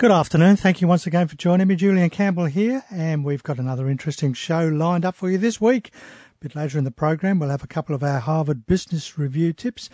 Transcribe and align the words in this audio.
Good 0.00 0.10
afternoon. 0.10 0.56
Thank 0.56 0.80
you 0.80 0.88
once 0.88 1.06
again 1.06 1.28
for 1.28 1.36
joining 1.36 1.68
me. 1.68 1.76
Julian 1.76 2.08
Campbell 2.08 2.46
here, 2.46 2.82
and 2.90 3.22
we've 3.22 3.42
got 3.42 3.58
another 3.58 3.86
interesting 3.86 4.32
show 4.32 4.66
lined 4.66 5.04
up 5.04 5.14
for 5.14 5.28
you 5.28 5.36
this 5.36 5.60
week. 5.60 5.90
A 5.92 6.38
bit 6.40 6.56
later 6.56 6.78
in 6.78 6.84
the 6.84 6.90
program, 6.90 7.38
we'll 7.38 7.50
have 7.50 7.62
a 7.62 7.66
couple 7.66 7.94
of 7.94 8.02
our 8.02 8.18
Harvard 8.18 8.64
Business 8.66 9.18
Review 9.18 9.52
tips, 9.52 9.90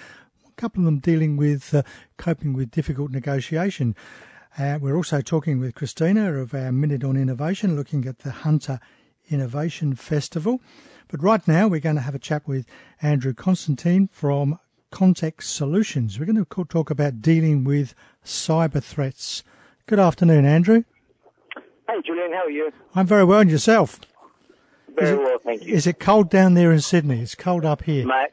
a 0.47 0.53
couple 0.53 0.83
of 0.83 0.85
them 0.85 1.01
dealing 1.01 1.37
with 1.37 1.75
uh, 1.75 1.83
coping 2.19 2.53
with 2.53 2.71
difficult 2.71 3.11
negotiation. 3.11 3.97
Uh, 4.57 4.79
we're 4.81 4.95
also 4.95 5.21
talking 5.21 5.59
with 5.59 5.75
Christina 5.75 6.35
of 6.35 6.55
our 6.55 6.71
Minute 6.71 7.03
on 7.03 7.17
Innovation, 7.17 7.75
looking 7.75 8.07
at 8.07 8.21
the 8.21 8.31
Hunter 8.31 8.79
Innovation 9.29 9.97
Festival. 9.97 10.61
But 11.09 11.21
right 11.21 11.49
now, 11.49 11.67
we're 11.67 11.81
going 11.81 11.97
to 11.97 12.03
have 12.03 12.15
a 12.15 12.21
chat 12.21 12.47
with 12.47 12.65
Andrew 13.03 13.35
Constantine 13.35 14.09
from 14.13 14.61
Context 14.93 15.53
Solutions. 15.53 16.17
We're 16.21 16.27
going 16.27 16.45
to 16.45 16.65
talk 16.67 16.91
about 16.91 17.23
dealing 17.23 17.65
with 17.65 17.93
cyber 18.25 18.81
threats. 18.81 19.43
Good 19.89 20.01
afternoon, 20.01 20.45
Andrew. 20.45 20.83
Hey, 21.89 22.03
Julian, 22.05 22.33
how 22.33 22.47
are 22.47 22.51
you? 22.51 22.73
I'm 22.97 23.07
very 23.07 23.23
well, 23.23 23.39
and 23.39 23.49
yourself? 23.49 24.01
Very 24.97 25.11
it, 25.11 25.19
well, 25.19 25.39
thank 25.45 25.65
you. 25.65 25.75
Is 25.75 25.87
it 25.87 26.01
cold 26.01 26.29
down 26.29 26.55
there 26.55 26.73
in 26.73 26.81
Sydney? 26.81 27.21
It's 27.21 27.37
cold 27.37 27.65
up 27.65 27.85
here. 27.85 28.05
Mate, 28.05 28.31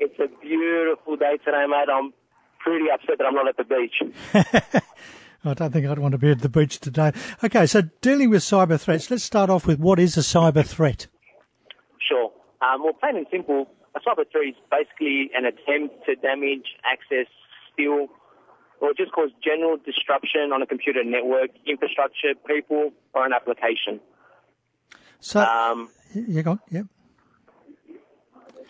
it's 0.00 0.18
a 0.18 0.26
beautiful 0.40 1.16
day 1.16 1.38
today, 1.44 1.66
mate. 1.68 1.86
I'm 1.88 2.12
pretty 2.58 2.86
upset 2.92 3.18
that 3.18 3.24
I'm 3.28 3.34
not 3.34 3.46
at 3.46 3.56
the 3.56 3.62
beach. 3.62 4.02
I 5.44 5.54
don't 5.54 5.72
think 5.72 5.86
I'd 5.86 6.00
want 6.00 6.12
to 6.12 6.18
be 6.18 6.32
at 6.32 6.40
the 6.40 6.48
beach 6.48 6.80
today. 6.80 7.12
Okay, 7.44 7.66
so 7.66 7.82
dealing 8.00 8.30
with 8.30 8.42
cyber 8.42 8.80
threats, 8.80 9.08
let's 9.08 9.22
start 9.22 9.50
off 9.50 9.68
with 9.68 9.78
what 9.78 10.00
is 10.00 10.16
a 10.16 10.22
cyber 10.22 10.66
threat? 10.66 11.06
Sure. 12.00 12.32
Um, 12.60 12.82
well, 12.82 12.94
plain 12.94 13.18
and 13.18 13.26
simple, 13.30 13.68
a 13.94 14.00
cyber 14.00 14.28
threat 14.32 14.48
is 14.48 14.56
basically 14.68 15.30
an 15.36 15.44
attempt 15.44 16.06
to 16.06 16.16
damage, 16.16 16.74
access, 16.84 17.28
steal, 17.72 18.08
or 18.80 18.92
just 18.94 19.12
cause 19.12 19.30
general 19.42 19.76
disruption 19.76 20.52
on 20.52 20.62
a 20.62 20.66
computer 20.66 21.02
network, 21.04 21.50
infrastructure, 21.66 22.34
people, 22.46 22.92
or 23.14 23.26
an 23.26 23.32
application. 23.32 24.00
So, 25.20 25.40
um, 25.40 25.90
you 26.14 26.42
go, 26.42 26.58
yep. 26.70 26.86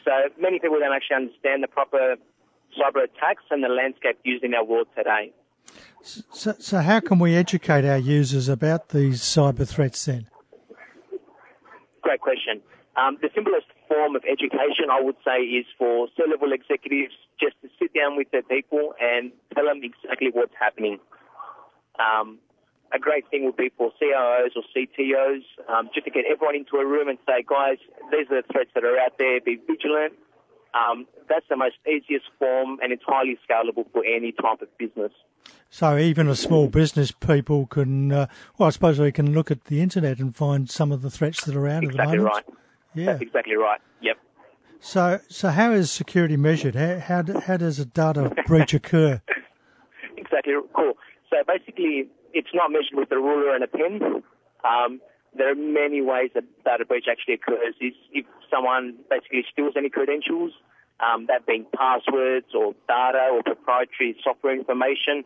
So 0.05 0.13
many 0.41 0.59
people 0.59 0.79
don't 0.79 0.95
actually 0.95 1.17
understand 1.17 1.63
the 1.63 1.69
proper 1.69 2.17
cyber 2.79 3.05
attacks 3.05 3.45
and 3.51 3.63
the 3.63 3.69
landscape 3.69 4.19
used 4.25 4.45
in 4.45 4.55
our 4.55 4.65
world 4.65 4.89
today. 4.97 5.33
So, 6.03 6.55
so 6.59 6.79
how 6.79 7.01
can 7.01 7.19
we 7.19 7.35
educate 7.35 7.85
our 7.85 7.99
users 7.99 8.49
about 8.49 8.89
these 8.91 9.21
cyber 9.21 9.69
threats 9.69 10.07
then? 10.07 10.29
Great 12.01 12.21
question. 12.21 12.63
Um, 12.97 13.19
the 13.21 13.29
simplest 13.35 13.67
form 13.87 14.17
of 14.17 14.23
education, 14.25 14.89
I 14.91 15.01
would 15.01 15.17
say, 15.25 15.43
is 15.43 15.67
for 15.77 16.09
C-level 16.17 16.53
executives 16.53 17.15
just 17.41 17.57
to 17.63 17.69
sit 17.79 17.95
down 17.95 18.17
with 18.17 18.31
their 18.31 18.43
people 18.43 18.95
and 19.01 19.33
tell 19.55 19.65
them 19.65 19.81
exactly 19.83 20.29
what's 20.33 20.55
happening. 20.59 20.99
Um, 21.99 22.39
a 22.93 22.99
great 22.99 23.29
thing 23.31 23.45
would 23.45 23.57
be 23.57 23.71
for 23.77 23.93
CIOs 24.01 24.57
or 24.57 24.63
CTOs 24.75 25.43
um, 25.69 25.91
just 25.95 26.07
to 26.07 26.11
get 26.11 26.25
everyone 26.31 26.57
into 26.57 26.77
a 26.77 26.87
room 26.87 27.09
and 27.09 27.19
say, 27.27 27.45
guys, 27.47 27.79
these 28.11 28.27
are 28.31 28.43
the 28.43 28.49
threats 28.51 28.71
that 28.75 28.85
are 28.85 28.99
out 28.99 29.19
there. 29.19 29.41
Be 29.41 29.57
vigilant. 29.67 30.15
Um, 30.75 31.07
that's 31.29 31.47
the 31.49 31.57
most 31.57 31.77
easiest 31.87 32.27
form 32.39 32.79
and 32.83 32.93
it's 32.93 33.03
highly 33.07 33.39
scalable 33.49 33.91
for 33.93 34.05
any 34.05 34.33
type 34.33 34.63
of 34.63 34.69
business. 34.79 35.13
So 35.71 35.99
even 35.99 36.29
a 36.29 36.37
small 36.37 36.69
business 36.69 37.11
people 37.11 37.67
can, 37.67 38.13
uh, 38.13 38.27
well, 38.57 38.69
I 38.69 38.71
suppose 38.71 38.99
they 38.99 39.13
can 39.13 39.33
look 39.35 39.51
at 39.51 39.65
the 39.65 39.81
internet 39.83 40.19
and 40.19 40.35
find 40.35 40.69
some 40.71 40.93
of 40.93 41.03
the 41.03 41.11
threats 41.11 41.45
that 41.45 41.57
are 41.57 41.69
out 41.69 41.85
exactly 41.85 42.01
at 42.01 42.11
the 42.11 42.17
moment. 42.17 42.35
Right. 42.35 42.45
Yeah, 42.95 43.05
that's 43.07 43.23
exactly 43.23 43.57
right. 43.57 43.81
Yep. 44.03 44.17
So, 44.81 45.21
so 45.29 45.49
how 45.49 45.73
is 45.73 45.91
security 45.91 46.37
measured? 46.37 46.75
How 46.75 46.99
how, 46.99 47.41
how 47.41 47.57
does 47.57 47.79
a 47.79 47.85
data 47.85 48.33
breach 48.47 48.75
occur? 48.75 49.21
exactly. 50.17 50.55
Cool. 50.75 50.95
So 51.31 51.37
basically, 51.47 52.09
it's 52.33 52.51
not 52.55 52.71
measured 52.71 52.95
with 52.95 53.11
a 53.13 53.17
ruler 53.17 53.55
and 53.55 53.65
a 53.65 53.69
pen. 53.69 54.23
Um, 54.65 55.01
there 55.37 55.51
are 55.51 55.55
many 55.55 56.01
ways 56.01 56.31
that 56.35 56.45
data 56.65 56.85
breach 56.85 57.07
actually 57.11 57.35
occurs. 57.35 57.75
Is 57.81 57.95
if 58.13 58.25
someone 58.51 58.95
basically 59.11 59.45
steals 59.53 59.75
any 59.77 59.91
credentials, 59.91 60.53
um, 61.01 61.27
that 61.27 61.47
being 61.47 61.67
passwords 61.75 62.55
or 62.55 62.75
data 62.87 63.31
or 63.33 63.43
proprietary 63.43 64.17
software 64.23 64.55
information, 64.55 65.25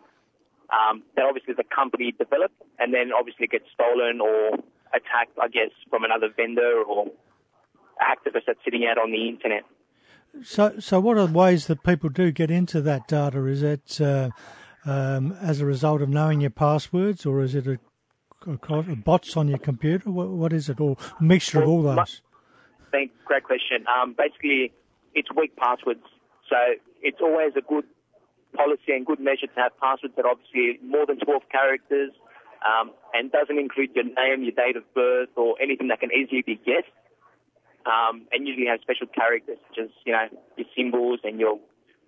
um, 0.73 1.03
that 1.17 1.25
obviously 1.25 1.55
the 1.55 1.65
company 1.65 2.13
developed 2.13 2.61
and 2.79 2.93
then 2.93 3.11
obviously 3.17 3.47
gets 3.47 3.65
stolen 3.73 4.21
or 4.21 4.59
attacked, 4.93 5.37
I 5.41 5.49
guess, 5.49 5.73
from 5.89 6.05
another 6.05 6.29
vendor 6.35 6.83
or 6.83 7.07
activists 8.33 8.47
that's 8.47 8.59
sitting 8.65 8.87
out 8.87 8.99
on 8.99 9.11
the 9.11 9.29
internet. 9.29 9.63
So, 10.43 10.79
so 10.79 11.01
what 11.01 11.19
are 11.19 11.27
the 11.27 11.33
ways 11.33 11.67
that 11.67 11.83
people 11.83 12.09
do 12.09 12.33
get 12.33 12.51
into 12.51 12.81
that 12.83 13.07
data? 13.07 13.45
Is 13.47 13.63
it 13.63 14.01
uh, 14.01 14.31
um, 14.87 15.33
as 15.41 15.61
a 15.61 15.67
result 15.67 16.01
of 16.01 16.09
knowing 16.09 16.41
your 16.41 16.51
passwords, 16.51 17.27
or 17.27 17.43
is 17.43 17.55
it 17.55 17.67
a, 17.67 17.79
a, 18.47 18.79
a 18.79 18.97
bots 18.97 19.37
on 19.37 19.49
your 19.49 19.59
computer? 19.59 20.11
What, 20.11 20.29
what 20.29 20.53
is 20.53 20.69
it, 20.69 20.81
or 20.81 20.97
a 21.21 21.23
mixture 21.23 21.59
well, 21.59 21.81
of 21.81 21.87
all 21.87 21.97
those? 21.97 22.23
Thank, 22.91 23.13
great 23.25 23.45
question. 23.45 23.85
Um, 23.87 24.15
basically, 24.17 24.73
it's 25.15 25.29
weak 25.37 25.55
passwords. 25.57 26.05
So 26.49 26.57
it's 27.03 27.19
always 27.21 27.53
a 27.57 27.63
good 27.63 27.85
policy 28.57 28.93
and 28.93 29.05
good 29.05 29.21
measure 29.21 29.47
to 29.47 29.61
have 29.61 29.73
passwords 29.81 30.15
that 30.17 30.25
are 30.25 30.33
obviously 30.33 30.79
more 30.83 31.07
than 31.07 31.19
12 31.19 31.43
characters 31.51 32.11
um, 32.65 32.91
and 33.15 33.33
doesn't 33.33 33.59
include 33.59 33.91
your 33.95 34.05
name, 34.05 34.45
your 34.45 34.53
date 34.53 34.77
of 34.77 34.85
birth, 34.95 35.31
or 35.37 35.57
anything 35.61 35.89
that 35.89 36.01
can 36.01 36.11
easily 36.13 36.43
be 36.43 36.57
guessed 36.57 36.93
um, 37.87 38.27
and 38.33 38.47
usually 38.47 38.67
have 38.67 38.81
special 38.81 39.07
characters 39.07 39.59
such 39.69 39.85
as 39.85 39.91
you 40.05 40.13
know 40.13 40.27
your 40.57 40.67
symbols 40.77 41.21
and 41.25 41.39
your 41.39 41.59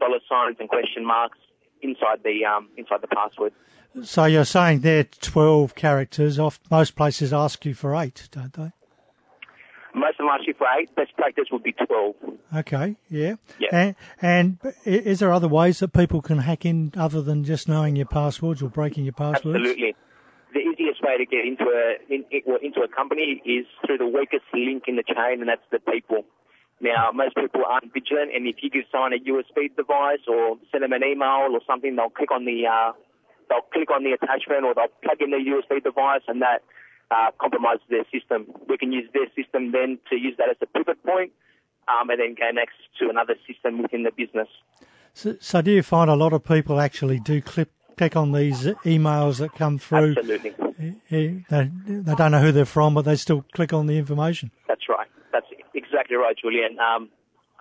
dollar 0.01 0.19
signs 0.29 0.57
and 0.61 0.69
question 0.69 1.05
marks 1.05 1.39
inside 1.83 2.23
the 2.25 2.45
um, 2.45 2.69
inside 2.77 3.01
the 3.03 3.09
password. 3.09 3.53
So 4.03 4.25
you're 4.25 4.45
saying 4.45 4.81
they're 4.81 5.05
twelve 5.05 5.75
characters. 5.75 6.39
Off 6.39 6.61
most 6.71 6.97
places 6.97 7.33
ask 7.33 7.65
you 7.65 7.75
for 7.75 7.95
eight, 7.95 8.29
don't 8.31 8.53
they? 8.53 8.73
Most 9.97 10.19
of 10.19 10.27
them 10.27 10.29
ask 10.29 10.47
you 10.47 10.55
for 10.55 10.67
eight. 10.77 10.93
Best 10.97 11.15
practice 11.17 11.45
would 11.53 11.63
be 11.63 11.73
twelve. 11.73 12.17
Okay, 12.55 12.97
yeah. 13.09 13.37
Yeah. 13.61 13.69
And, 13.71 13.97
and 14.21 14.59
is 14.85 15.21
there 15.21 15.33
other 15.33 15.47
ways 15.47 15.79
that 15.79 15.93
people 15.93 16.21
can 16.21 16.39
hack 16.39 16.67
in 16.67 16.93
other 16.97 17.23
than 17.23 17.45
just 17.45 17.69
knowing 17.69 17.95
your 17.95 18.07
passwords 18.07 18.61
or 18.61 18.69
breaking 18.69 19.05
your 19.05 19.13
passwords? 19.13 19.57
Absolutely 19.57 19.95
easiest 20.75 21.03
way 21.03 21.17
to 21.19 21.27
get 21.27 21.47
into 21.47 21.65
a 21.65 21.97
in, 22.13 22.25
into 22.63 22.81
a 22.83 22.89
company 22.89 23.43
is 23.45 23.67
through 23.87 23.99
the 23.99 24.07
weakest 24.07 24.45
link 24.53 24.85
in 24.87 24.97
the 24.97 25.05
chain, 25.07 25.41
and 25.41 25.49
that's 25.49 25.65
the 25.71 25.79
people. 25.79 26.25
Now, 26.81 27.11
most 27.15 27.37
people 27.37 27.63
aren't 27.65 27.95
vigilant, 27.95 28.35
and 28.35 28.47
if 28.47 28.57
you 28.61 28.71
give 28.71 28.85
someone 28.91 29.13
a 29.15 29.23
USB 29.23 29.75
device 29.75 30.27
or 30.27 30.59
send 30.73 30.83
them 30.83 30.93
an 30.93 31.05
email 31.05 31.55
or 31.55 31.61
something, 31.67 31.95
they'll 31.95 32.11
click 32.11 32.31
on 32.31 32.45
the 32.45 32.67
uh, 32.67 32.93
they'll 33.49 33.67
click 33.73 33.91
on 33.91 34.03
the 34.03 34.13
attachment 34.13 34.65
or 34.65 34.75
they'll 34.75 34.93
plug 35.03 35.23
in 35.23 35.31
the 35.31 35.39
USB 35.39 35.83
device, 35.83 36.23
and 36.27 36.43
that 36.43 36.63
uh, 37.11 37.31
compromises 37.41 37.87
their 37.89 38.05
system. 38.13 38.51
We 38.69 38.77
can 38.77 38.93
use 38.93 39.09
their 39.15 39.31
system 39.37 39.73
then 39.73 39.99
to 40.11 40.17
use 40.17 40.35
that 40.39 40.51
as 40.51 40.57
a 40.63 40.67
pivot 40.67 41.03
point, 41.05 41.33
um, 41.89 42.11
and 42.11 42.19
then 42.21 42.35
gain 42.35 42.59
access 42.59 42.87
to 42.99 43.09
another 43.09 43.35
system 43.47 43.81
within 43.81 44.03
the 44.03 44.11
business. 44.11 44.49
So, 45.15 45.37
so, 45.41 45.63
do 45.63 45.71
you 45.71 45.83
find 45.83 46.11
a 46.11 46.17
lot 46.17 46.33
of 46.33 46.43
people 46.43 46.81
actually 46.81 47.21
do 47.21 47.41
clip 47.41 47.71
click 47.97 48.17
on 48.17 48.33
these 48.33 48.65
emails 48.85 49.39
that 49.39 49.55
come 49.55 49.79
through. 49.79 50.15
Absolutely. 50.19 50.55
They, 51.11 51.45
they 51.49 52.15
don't 52.15 52.33
know 52.33 52.41
who 52.41 52.53
they're 52.53 52.65
from, 52.65 52.95
but 52.95 53.05
they 53.05 53.17
still 53.17 53.45
click 53.53 53.73
on 53.73 53.87
the 53.87 53.97
information. 53.97 54.51
That's 54.69 54.89
right. 54.89 55.09
That's 55.33 55.47
exactly 55.75 56.17
right, 56.17 56.37
Julian. 56.37 56.79
Um, 56.79 57.09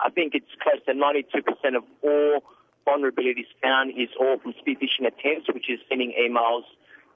I 0.00 0.10
think 0.10 0.34
it's 0.34 0.50
close 0.62 0.82
to 0.86 0.92
92% 0.92 1.76
of 1.76 1.84
all 2.02 2.42
vulnerabilities 2.86 3.48
found 3.62 3.90
is 3.90 4.08
all 4.20 4.38
from 4.38 4.54
spear 4.58 4.76
phishing 4.76 5.06
attempts, 5.06 5.48
which 5.52 5.70
is 5.70 5.80
sending 5.88 6.12
emails 6.20 6.62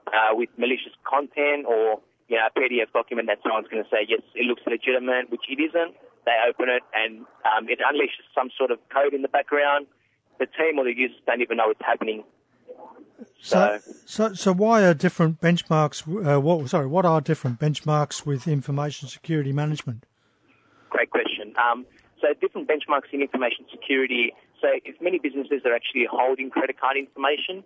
uh, 0.06 0.32
with 0.32 0.48
malicious 0.56 0.92
content 1.04 1.66
or 1.66 2.00
you 2.28 2.36
know, 2.36 2.48
a 2.48 2.52
PDF 2.52 2.92
document 2.92 3.28
that 3.28 3.38
someone's 3.42 3.68
going 3.68 3.82
to 3.82 3.90
say, 3.90 4.06
yes, 4.08 4.20
it 4.34 4.44
looks 4.44 4.62
legitimate, 4.66 5.30
which 5.30 5.44
it 5.48 5.60
isn't. 5.60 5.96
They 6.24 6.36
open 6.48 6.68
it 6.68 6.82
and 6.92 7.24
um, 7.44 7.68
it 7.68 7.80
unleashes 7.80 8.24
some 8.34 8.50
sort 8.56 8.70
of 8.70 8.78
code 8.92 9.14
in 9.14 9.22
the 9.22 9.28
background. 9.28 9.86
The 10.38 10.46
team 10.46 10.78
or 10.78 10.84
the 10.84 10.94
users 10.94 11.16
don't 11.26 11.40
even 11.40 11.56
know 11.56 11.68
what's 11.68 11.84
happening. 11.84 12.22
So, 13.40 13.78
so, 14.06 14.34
so 14.34 14.52
why 14.52 14.84
are 14.84 14.94
different 14.94 15.40
benchmarks? 15.40 16.02
Uh, 16.06 16.40
what, 16.40 16.68
sorry, 16.68 16.86
what 16.86 17.04
are 17.04 17.20
different 17.20 17.58
benchmarks 17.58 18.26
with 18.26 18.46
information 18.46 19.08
security 19.08 19.52
management? 19.52 20.04
Great 20.90 21.10
question. 21.10 21.54
Um, 21.56 21.86
so, 22.20 22.28
different 22.40 22.68
benchmarks 22.68 23.12
in 23.12 23.22
information 23.22 23.64
security. 23.70 24.32
So, 24.60 24.68
if 24.84 25.00
many 25.00 25.18
businesses 25.18 25.62
are 25.64 25.74
actually 25.74 26.06
holding 26.10 26.50
credit 26.50 26.80
card 26.80 26.96
information, 26.96 27.64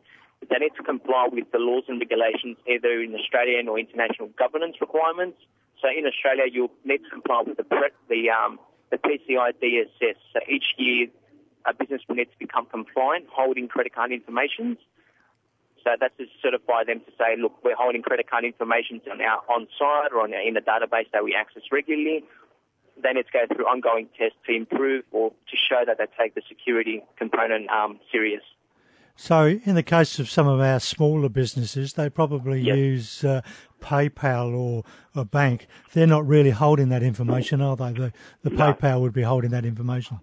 they 0.51 0.59
need 0.59 0.73
to 0.77 0.83
comply 0.83 1.29
with 1.31 1.51
the 1.53 1.59
laws 1.59 1.85
and 1.89 2.01
regulations 2.01 2.57
either 2.67 3.01
in 3.01 3.15
Australian 3.15 3.69
or 3.69 3.79
international 3.79 4.29
governance 4.39 4.77
requirements. 4.81 5.39
So, 5.81 5.89
in 5.89 6.07
Australia, 6.07 6.45
you'll 6.51 6.73
need 6.85 6.99
to 7.05 7.11
comply 7.11 7.43
with 7.47 7.57
the 7.57 7.65
the 8.09 8.31
um, 8.31 8.59
the 8.91 8.99
PCI 8.99 9.53
DSS. 9.63 10.17
So, 10.33 10.41
each 10.49 10.75
year, 10.77 11.09
a 11.67 11.73
business 11.73 12.03
will 12.09 12.17
need 12.17 12.31
to 12.31 12.39
become 12.39 12.67
compliant 12.67 13.27
holding 13.31 13.69
credit 13.69 13.95
card 13.95 14.13
information. 14.13 14.77
So 15.85 15.91
that's 15.99 16.17
to 16.19 16.27
certify 16.43 16.85
them 16.85 17.01
to 17.01 17.11
say, 17.19 17.35
look, 17.41 17.53
we're 17.65 17.75
holding 17.77 18.03
credit 18.03 18.31
card 18.31 18.45
information 18.45 19.01
on 19.11 19.21
our 19.21 19.43
on-site 19.49 20.13
or 20.13 20.21
on, 20.23 20.33
in 20.33 20.55
the 20.55 20.61
database 20.61 21.11
that 21.13 21.25
we 21.25 21.35
access 21.35 21.63
regularly. 21.73 22.25
Then 23.03 23.17
it's 23.17 23.31
go 23.31 23.41
through 23.53 23.65
ongoing 23.67 24.09
tests 24.19 24.37
to 24.47 24.55
improve 24.55 25.05
or 25.11 25.31
to 25.31 25.57
show 25.57 25.83
that 25.87 25.99
they 25.99 26.05
take 26.19 26.35
the 26.35 26.43
security 26.49 27.03
component 27.17 27.69
um, 27.71 27.99
serious. 28.13 28.43
So, 29.17 29.59
in 29.65 29.75
the 29.75 29.83
case 29.83 30.19
of 30.19 30.31
some 30.31 30.49
of 30.49 30.61
our 30.61 30.81
smaller 30.81 31.29
businesses, 31.29 31.95
they 31.95 32.09
probably 32.09 32.61
Yep. 32.63 32.77
use 32.77 33.25
uh, 33.25 33.43
PayPal 33.81 34.55
or 34.57 34.85
a 35.15 35.25
bank. 35.25 35.67
They're 35.93 36.07
not 36.07 36.27
really 36.27 36.51
holding 36.51 36.89
that 36.91 37.03
information, 37.03 37.61
are 37.61 37.77
they? 37.77 37.93
The, 37.93 38.13
the 38.43 38.51
No. 38.51 38.73
PayPal 38.73 39.01
would 39.03 39.13
be 39.13 39.23
holding 39.23 39.51
that 39.51 39.65
information. 39.67 40.21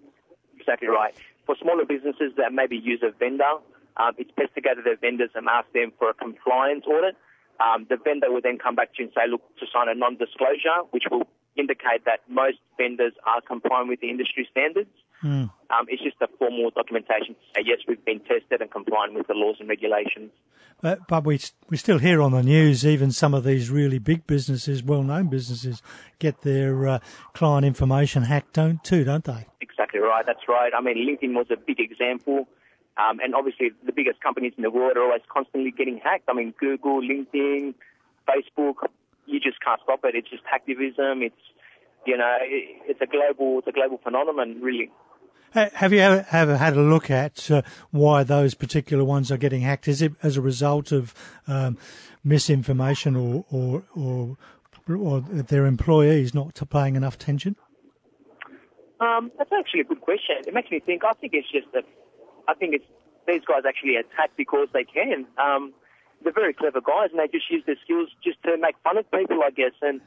Exactly 0.58 0.88
right. 0.88 1.14
For 1.46 1.54
smaller 1.60 1.84
businesses 1.84 2.32
that 2.36 2.52
maybe 2.52 2.76
use 2.76 3.00
a 3.02 3.10
vendor, 3.16 3.54
um, 4.00 4.14
it's 4.16 4.30
best 4.32 4.54
to 4.54 4.60
go 4.60 4.74
to 4.74 4.82
their 4.82 4.96
vendors 4.96 5.30
and 5.34 5.46
ask 5.48 5.70
them 5.72 5.92
for 5.98 6.08
a 6.08 6.14
compliance 6.14 6.84
audit. 6.86 7.16
Um, 7.60 7.86
the 7.90 7.98
vendor 8.02 8.32
will 8.32 8.40
then 8.40 8.56
come 8.56 8.74
back 8.74 8.94
to 8.94 9.02
you 9.02 9.04
and 9.08 9.12
say, 9.14 9.28
look, 9.28 9.42
to 9.58 9.66
sign 9.70 9.88
a 9.88 9.94
non-disclosure, 9.94 10.88
which 10.92 11.04
will 11.10 11.28
indicate 11.56 12.06
that 12.06 12.20
most 12.28 12.58
vendors 12.78 13.12
are 13.26 13.42
complying 13.42 13.88
with 13.88 14.00
the 14.00 14.08
industry 14.08 14.48
standards. 14.50 14.88
Hmm. 15.20 15.52
Um, 15.68 15.84
it's 15.88 16.02
just 16.02 16.16
a 16.22 16.28
formal 16.38 16.70
documentation 16.70 17.34
to 17.34 17.40
say, 17.54 17.62
yes, 17.66 17.80
we've 17.86 18.02
been 18.02 18.20
tested 18.20 18.62
and 18.62 18.70
complying 18.70 19.12
with 19.12 19.26
the 19.26 19.34
laws 19.34 19.56
and 19.60 19.68
regulations. 19.68 20.30
But, 20.80 21.06
but 21.08 21.26
we 21.26 21.38
we 21.68 21.76
still 21.76 21.98
hear 21.98 22.22
on 22.22 22.32
the 22.32 22.42
news 22.42 22.86
even 22.86 23.12
some 23.12 23.34
of 23.34 23.44
these 23.44 23.68
really 23.68 23.98
big 23.98 24.26
businesses, 24.26 24.82
well-known 24.82 25.28
businesses, 25.28 25.82
get 26.18 26.40
their 26.40 26.88
uh, 26.88 26.98
client 27.34 27.66
information 27.66 28.22
hacked 28.22 28.54
don't, 28.54 28.82
too, 28.82 29.04
don't 29.04 29.24
they? 29.24 29.46
Exactly 29.60 30.00
right. 30.00 30.24
That's 30.24 30.48
right. 30.48 30.72
I 30.74 30.80
mean, 30.80 30.96
LinkedIn 30.96 31.34
was 31.34 31.48
a 31.50 31.56
big 31.58 31.80
example. 31.80 32.48
Um, 32.96 33.20
and 33.20 33.34
obviously, 33.34 33.70
the 33.84 33.92
biggest 33.92 34.20
companies 34.20 34.52
in 34.56 34.62
the 34.62 34.70
world 34.70 34.96
are 34.96 35.02
always 35.02 35.22
constantly 35.28 35.70
getting 35.70 35.98
hacked. 35.98 36.24
I 36.28 36.34
mean, 36.34 36.52
Google, 36.58 37.00
LinkedIn, 37.00 37.74
Facebook, 38.28 38.88
you 39.26 39.40
just 39.40 39.60
can't 39.60 39.80
stop 39.82 40.00
it. 40.04 40.14
It's 40.14 40.28
just 40.28 40.42
hacktivism. 40.44 41.22
It's, 41.22 41.40
you 42.06 42.16
know, 42.16 42.36
it, 42.40 42.82
it's 42.88 43.00
a 43.00 43.06
global, 43.06 43.60
it's 43.60 43.68
a 43.68 43.72
global 43.72 43.98
phenomenon, 44.02 44.60
really. 44.60 44.90
Have 45.52 45.92
you 45.92 45.98
ever, 45.98 46.26
ever 46.30 46.56
had 46.56 46.76
a 46.76 46.80
look 46.80 47.10
at 47.10 47.50
uh, 47.50 47.62
why 47.90 48.22
those 48.22 48.54
particular 48.54 49.02
ones 49.04 49.32
are 49.32 49.36
getting 49.36 49.62
hacked? 49.62 49.88
Is 49.88 50.00
it 50.00 50.12
as 50.22 50.36
a 50.36 50.40
result 50.40 50.92
of 50.92 51.12
um, 51.48 51.76
misinformation 52.22 53.16
or, 53.16 53.44
or, 53.50 53.82
or, 53.96 54.36
or 54.94 55.20
their 55.20 55.66
employees 55.66 56.34
not 56.34 56.60
paying 56.70 56.94
enough 56.94 57.14
attention? 57.14 57.56
Um, 59.00 59.32
that's 59.38 59.50
actually 59.50 59.80
a 59.80 59.84
good 59.84 60.00
question. 60.02 60.36
It 60.46 60.54
makes 60.54 60.70
me 60.70 60.78
think. 60.78 61.02
I 61.04 61.14
think 61.14 61.32
it's 61.34 61.50
just 61.50 61.66
that. 61.72 61.84
I 62.50 62.54
think 62.54 62.74
it's 62.74 62.90
these 63.26 63.42
guys 63.46 63.62
actually 63.62 63.94
attack 63.96 64.30
because 64.36 64.68
they 64.72 64.84
can. 64.84 65.26
Um, 65.38 65.72
they're 66.22 66.32
very 66.32 66.52
clever 66.52 66.80
guys, 66.80 67.10
and 67.12 67.20
they 67.20 67.28
just 67.30 67.50
use 67.50 67.62
their 67.66 67.78
skills 67.84 68.08
just 68.22 68.42
to 68.42 68.58
make 68.58 68.74
fun 68.82 68.98
of 68.98 69.10
people, 69.10 69.40
I 69.46 69.50
guess, 69.50 69.72
and 69.80 70.00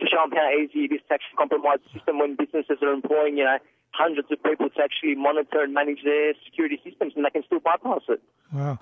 to 0.00 0.06
show 0.06 0.22
them 0.22 0.38
how 0.38 0.48
easy 0.54 0.86
it 0.86 0.92
is 0.94 1.02
to 1.08 1.14
actually 1.14 1.36
compromise 1.36 1.78
the 1.84 1.98
system 1.98 2.18
when 2.18 2.36
businesses 2.36 2.78
are 2.82 2.92
employing, 2.92 3.36
you 3.36 3.44
know, 3.44 3.58
hundreds 3.90 4.30
of 4.30 4.42
people 4.42 4.70
to 4.70 4.80
actually 4.82 5.14
monitor 5.16 5.62
and 5.62 5.74
manage 5.74 6.04
their 6.04 6.34
security 6.44 6.80
systems, 6.84 7.12
and 7.16 7.24
they 7.24 7.30
can 7.30 7.42
still 7.44 7.60
bypass 7.60 8.02
it. 8.08 8.22
Wow. 8.52 8.78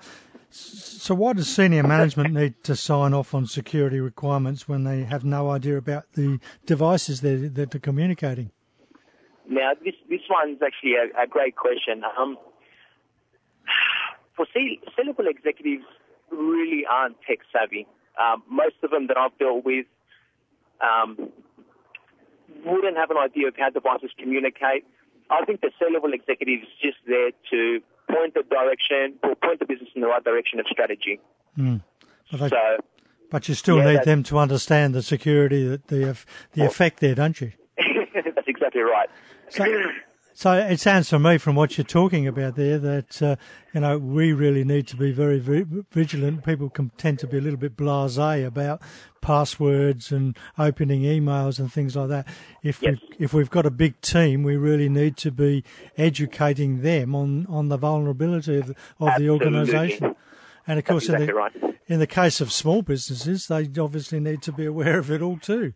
So 0.49 1.13
why 1.15 1.33
does 1.33 1.49
senior 1.49 1.83
management 1.83 2.33
need 2.33 2.63
to 2.63 2.75
sign 2.75 3.13
off 3.13 3.33
on 3.33 3.47
security 3.47 3.99
requirements 3.99 4.67
when 4.67 4.85
they 4.85 5.03
have 5.03 5.25
no 5.25 5.49
idea 5.49 5.77
about 5.77 6.13
the 6.13 6.39
devices 6.65 7.21
that 7.21 7.51
they're 7.53 7.81
communicating? 7.81 8.51
Now, 9.49 9.71
this 9.83 9.95
this 10.09 10.21
one's 10.29 10.59
actually 10.61 10.95
a, 10.95 11.23
a 11.23 11.27
great 11.27 11.55
question. 11.55 12.03
Um, 12.17 12.37
for 14.37 14.45
C 14.53 14.79
level 15.05 15.27
executives, 15.27 15.83
really 16.31 16.85
aren't 16.89 17.17
tech 17.27 17.39
savvy. 17.51 17.87
Um, 18.17 18.43
most 18.49 18.75
of 18.83 18.91
them 18.91 19.07
that 19.07 19.17
I've 19.17 19.37
dealt 19.37 19.65
with 19.65 19.85
um, 20.81 21.29
wouldn't 22.65 22.97
have 22.97 23.11
an 23.11 23.17
idea 23.17 23.47
of 23.47 23.55
how 23.57 23.69
devices 23.69 24.11
communicate. 24.17 24.85
I 25.29 25.43
think 25.45 25.61
the 25.61 25.71
C-level 25.79 26.13
executive 26.13 26.61
is 26.63 26.69
just 26.81 26.97
there 27.05 27.31
to 27.51 27.81
point 28.09 28.33
the 28.33 28.43
direction, 28.43 29.19
or 29.23 29.35
point 29.35 29.59
the 29.59 29.65
business 29.65 29.89
in 29.95 30.01
the 30.01 30.07
right 30.07 30.23
direction 30.23 30.59
of 30.59 30.65
strategy. 30.71 31.19
But, 31.57 32.39
they, 32.39 32.49
So, 32.49 32.77
but 33.29 33.49
you 33.49 33.55
still 33.55 33.77
Yeah, 33.77 33.93
need 33.93 34.03
them 34.03 34.23
to 34.23 34.39
understand 34.39 34.95
the 34.95 35.01
security, 35.01 35.67
the, 35.67 35.81
the, 35.87 36.17
the 36.53 36.65
effect 36.65 37.01
there, 37.01 37.15
don't 37.15 37.39
you? 37.41 37.51
that's 38.23 38.47
exactly 38.47 38.81
right. 38.81 39.09
So, 39.49 39.65
so 40.39 40.53
it 40.53 40.79
sounds 40.79 41.09
to 41.09 41.17
me 41.17 41.39
from 41.39 41.55
what 41.55 41.77
you're 41.79 41.85
talking 41.85 42.27
about 42.27 42.55
there 42.55 42.77
that 42.77 43.21
uh, 43.23 43.35
you 43.73 43.79
know 43.79 43.97
we 43.97 44.33
really 44.33 44.63
need 44.63 44.85
to 44.89 44.95
be 44.95 45.11
very, 45.11 45.39
very 45.39 45.65
vigilant. 45.91 46.45
People 46.45 46.69
can 46.69 46.91
tend 46.95 47.17
to 47.19 47.27
be 47.27 47.39
a 47.39 47.41
little 47.41 47.57
bit 47.57 47.75
blasé 47.75 48.45
about 48.45 48.79
passwords 49.19 50.11
and 50.11 50.37
opening 50.59 51.01
emails 51.01 51.57
and 51.57 51.73
things 51.73 51.95
like 51.95 52.09
that. 52.09 52.27
If 52.61 52.83
Yes. 52.83 52.97
we 53.17 53.25
if 53.25 53.33
we've 53.33 53.49
got 53.49 53.65
a 53.65 53.71
big 53.71 53.99
team, 54.01 54.43
we 54.43 54.57
really 54.57 54.89
need 54.89 55.17
to 55.17 55.31
be 55.31 55.63
educating 55.97 56.81
them 56.83 57.15
on, 57.15 57.47
on 57.49 57.69
the 57.69 57.77
vulnerability 57.77 58.57
of, 58.57 58.67
the- 58.67 58.75
of 58.99 59.13
the 59.17 59.29
organisation. 59.31 60.15
And 60.67 60.77
of 60.79 60.85
That's 60.85 60.91
course, 60.91 61.03
exactly 61.05 61.23
in, 61.23 61.27
the, 61.27 61.33
right. 61.33 61.77
in 61.87 61.99
the 61.99 62.07
case 62.07 62.41
of 62.41 62.51
small 62.51 62.83
businesses, 62.83 63.47
they 63.47 63.67
obviously 63.79 64.19
need 64.19 64.41
to 64.43 64.51
be 64.51 64.65
aware 64.65 64.99
of 64.99 65.09
it 65.09 65.21
all 65.23 65.37
too. 65.39 65.73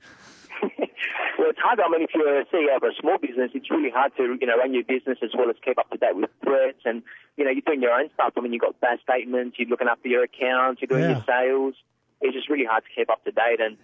It's 1.51 1.59
hard. 1.59 1.79
I 1.83 1.89
mean, 1.91 2.01
if 2.01 2.11
you're 2.15 2.39
a 2.39 2.45
CEO 2.45 2.75
of 2.77 2.83
a 2.83 2.95
small 2.99 3.17
business, 3.17 3.51
it's 3.53 3.69
really 3.69 3.89
hard 3.91 4.15
to, 4.15 4.37
you 4.39 4.47
know, 4.47 4.55
run 4.57 4.73
your 4.73 4.83
business 4.87 5.17
as 5.21 5.31
well 5.37 5.49
as 5.49 5.57
keep 5.63 5.77
up 5.77 5.89
to 5.91 5.97
date 5.97 6.15
with 6.15 6.29
threats. 6.41 6.79
And, 6.85 7.03
you 7.35 7.43
know, 7.43 7.51
you're 7.51 7.61
doing 7.67 7.81
your 7.81 7.91
own 7.91 8.09
stuff. 8.13 8.33
I 8.37 8.39
mean, 8.41 8.53
you've 8.53 8.61
got 8.61 8.79
bad 8.79 8.99
statements, 9.03 9.57
you're 9.59 9.67
looking 9.67 9.89
after 9.91 10.07
your 10.07 10.23
accounts, 10.23 10.81
you're 10.81 10.87
doing 10.87 11.09
Yeah. 11.09 11.17
your 11.17 11.25
sales. 11.27 11.75
It's 12.21 12.33
just 12.33 12.49
really 12.49 12.63
hard 12.63 12.83
to 12.85 12.89
keep 12.95 13.09
up 13.09 13.21
to 13.25 13.31
date. 13.31 13.59
And 13.59 13.75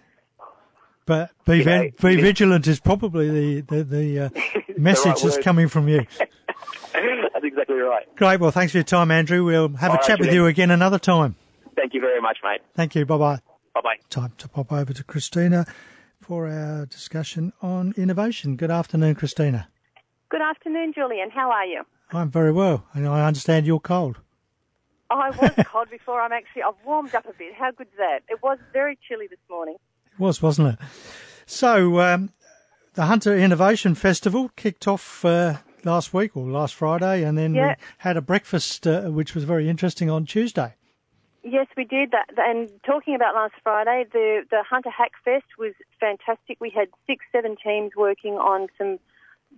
But 1.04 1.30
be, 1.44 1.62
know, 1.62 1.90
be 2.00 2.16
vigilant 2.16 2.66
is 2.66 2.80
probably 2.80 3.28
the 3.28 3.60
the, 3.60 3.84
the 3.84 4.18
uh, 4.20 4.28
message 4.78 5.20
that's 5.22 5.36
word. 5.36 5.44
coming 5.44 5.68
from 5.68 5.88
you. 5.88 6.06
that's 6.94 7.44
exactly 7.44 7.76
right. 7.76 8.06
Great. 8.16 8.40
Well, 8.40 8.50
thanks 8.50 8.72
for 8.72 8.78
your 8.78 8.84
time, 8.84 9.10
Andrew. 9.10 9.44
We'll 9.44 9.68
have 9.76 9.90
All 9.90 9.96
a 9.96 9.98
right, 9.98 10.06
chat 10.06 10.20
with 10.20 10.32
you 10.32 10.46
again 10.46 10.70
another 10.70 10.98
time. 10.98 11.34
Thank 11.76 11.92
you 11.92 12.00
very 12.00 12.20
much, 12.22 12.38
mate. 12.42 12.60
Thank 12.74 12.94
you. 12.94 13.04
Bye 13.04 13.18
bye. 13.18 13.40
Bye 13.74 13.80
bye. 13.82 13.96
Time 14.08 14.32
to 14.38 14.48
pop 14.48 14.72
over 14.72 14.92
to 14.94 15.04
Christina 15.04 15.66
for 16.20 16.48
our 16.48 16.86
discussion 16.86 17.52
on 17.62 17.94
innovation. 17.96 18.56
Good 18.56 18.70
afternoon, 18.70 19.14
Christina. 19.14 19.68
Good 20.30 20.42
afternoon, 20.42 20.92
Julian. 20.94 21.30
How 21.30 21.50
are 21.50 21.64
you? 21.66 21.82
I'm 22.12 22.30
very 22.30 22.52
well, 22.52 22.86
and 22.92 23.06
I 23.06 23.26
understand 23.26 23.66
you're 23.66 23.80
cold. 23.80 24.18
I 25.10 25.30
was 25.30 25.52
cold 25.66 25.90
before. 25.90 26.20
I'm 26.20 26.32
actually, 26.32 26.62
I've 26.62 26.74
warmed 26.84 27.14
up 27.14 27.26
a 27.26 27.32
bit. 27.32 27.54
How 27.54 27.70
good's 27.70 27.90
that? 27.96 28.20
It 28.28 28.42
was 28.42 28.58
very 28.72 28.98
chilly 29.08 29.26
this 29.28 29.38
morning. 29.48 29.76
It 30.12 30.18
was, 30.20 30.42
wasn't 30.42 30.74
it? 30.74 30.78
So, 31.46 32.00
um, 32.00 32.30
the 32.94 33.06
Hunter 33.06 33.36
Innovation 33.36 33.94
Festival 33.94 34.50
kicked 34.56 34.86
off 34.86 35.24
uh, 35.24 35.56
last 35.84 36.12
week 36.12 36.36
or 36.36 36.46
last 36.46 36.74
Friday, 36.74 37.22
and 37.24 37.38
then 37.38 37.54
Yeah. 37.54 37.68
we 37.68 37.74
had 37.98 38.16
a 38.16 38.22
breakfast 38.22 38.86
uh, 38.86 39.02
which 39.04 39.34
was 39.34 39.44
very 39.44 39.68
interesting 39.68 40.10
on 40.10 40.26
Tuesday. 40.26 40.74
Yes, 41.42 41.66
we 41.76 41.84
did 41.84 42.10
that. 42.10 42.30
And 42.36 42.70
talking 42.84 43.14
about 43.14 43.34
last 43.34 43.54
Friday, 43.62 44.04
the, 44.12 44.42
the 44.50 44.62
Hunter 44.68 44.90
Hack 44.90 45.12
Fest 45.24 45.46
was 45.58 45.72
fantastic. 46.00 46.58
We 46.60 46.70
had 46.70 46.88
six, 47.06 47.24
seven 47.32 47.56
teams 47.62 47.92
working 47.96 48.34
on 48.34 48.68
some 48.76 48.98